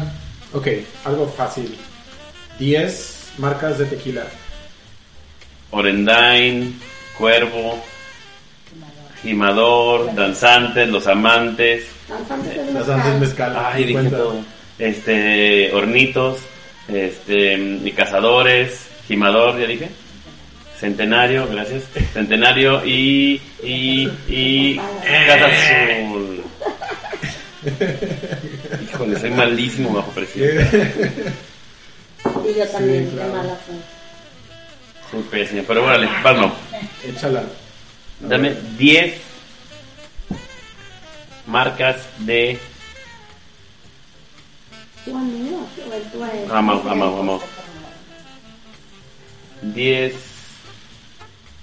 [0.52, 0.68] Ok,
[1.04, 1.76] algo fácil.
[2.58, 4.24] 10 marcas de tequila.
[5.70, 6.80] Orendain,
[7.16, 7.82] Cuervo,
[9.22, 11.86] Gimador, Danzantes, Los Amantes.
[12.72, 13.56] Danzantes mezcal.
[13.56, 14.36] Ay, dije todo.
[14.78, 16.38] Este, Hornitos,
[16.88, 17.54] este,
[17.84, 19.88] y Cazadores, Gimador, ya dije.
[20.78, 21.82] Centenario, gracias.
[22.14, 24.80] Centenario y, y, y
[25.26, 26.42] Casa Azul.
[28.90, 30.48] Híjole, soy malísimo bajo presión.
[32.46, 33.32] Y yo también, Sí, claro.
[33.32, 33.58] mala.
[35.10, 36.52] Soy pésimo, pero órale, vamos.
[37.04, 37.42] Échala.
[38.20, 39.14] Dame 10
[41.46, 42.58] marcas de.
[46.48, 47.42] Vamos, vamos, vamos.
[49.62, 50.14] 10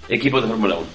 [0.08, 0.86] equipos de Fórmula 1.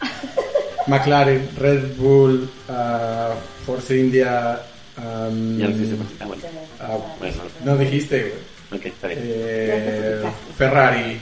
[0.88, 4.60] McLaren, Red Bull, ah, Force India.
[4.98, 5.96] um, Ya lo hiciste.
[6.20, 6.42] Ah, bueno.
[6.80, 8.55] ah, Bueno, no dijiste, güey.
[8.72, 9.20] Ok, está bien.
[9.22, 10.22] Eh,
[10.56, 11.20] Ferrari.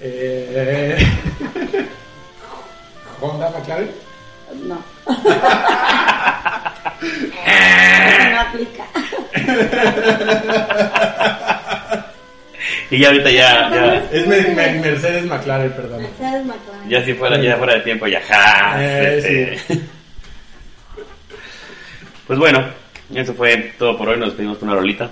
[0.00, 0.96] Eh,
[3.20, 3.90] Honda, McLaren.
[4.66, 4.74] No.
[4.76, 4.84] no
[8.40, 8.84] aplica.
[12.90, 16.02] Y ya ahorita ya, ya, Es me- me- Mercedes McLaren, perdón.
[16.02, 16.88] Mercedes McLaren.
[16.88, 19.18] ya si fuera, ya fuera de tiempo, ya, ja, Eh,
[19.58, 19.80] este.
[22.26, 22.64] Pues bueno,
[23.14, 24.18] eso fue todo por hoy.
[24.18, 25.10] Nos despedimos con una rolita.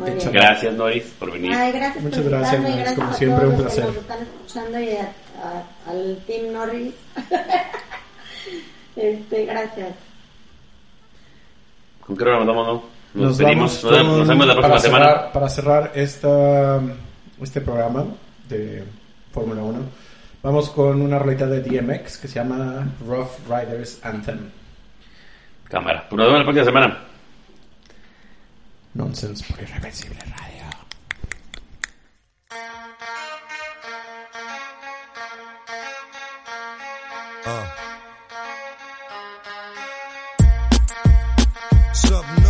[0.00, 0.32] Muy bien.
[0.32, 1.52] Gracias, Noris, por venir.
[1.54, 3.84] Ay, gracias Muchas por gracias, Norris, gracias como siempre, un los que placer.
[3.86, 6.94] nos están escuchando y a- a- al Team Norris.
[8.96, 9.94] este, gracias.
[12.06, 12.72] ¿Con qué hora nos vamos, no?
[13.12, 15.06] Nos, Nos vamos Nos, con- nos vemos la próxima para semana.
[15.06, 16.80] cerrar- para cerrar esta,
[17.42, 18.04] este programa
[18.48, 18.84] de
[19.32, 19.78] Fórmula 1,
[20.42, 24.50] vamos con una rolita de DMX que se llama Rough Riders Anthem.
[25.68, 26.06] Cámara.
[26.08, 26.98] Pues nos vemos la próxima semana.
[28.94, 30.64] Nonsense por Irreversible Radio.
[41.92, 42.49] Something new.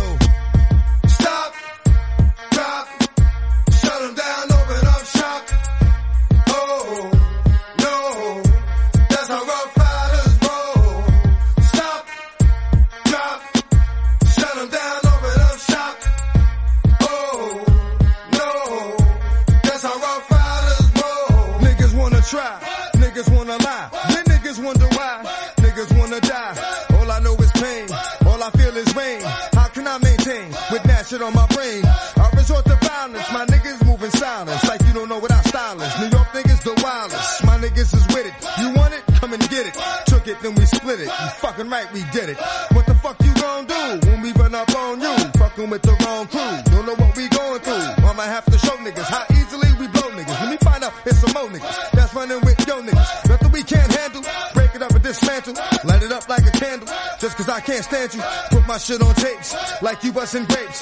[60.21, 60.80] busting grapes.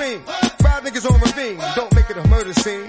[0.00, 0.20] Green.
[0.20, 1.58] Five niggas on ravine.
[1.76, 2.88] Don't make it a murder scene.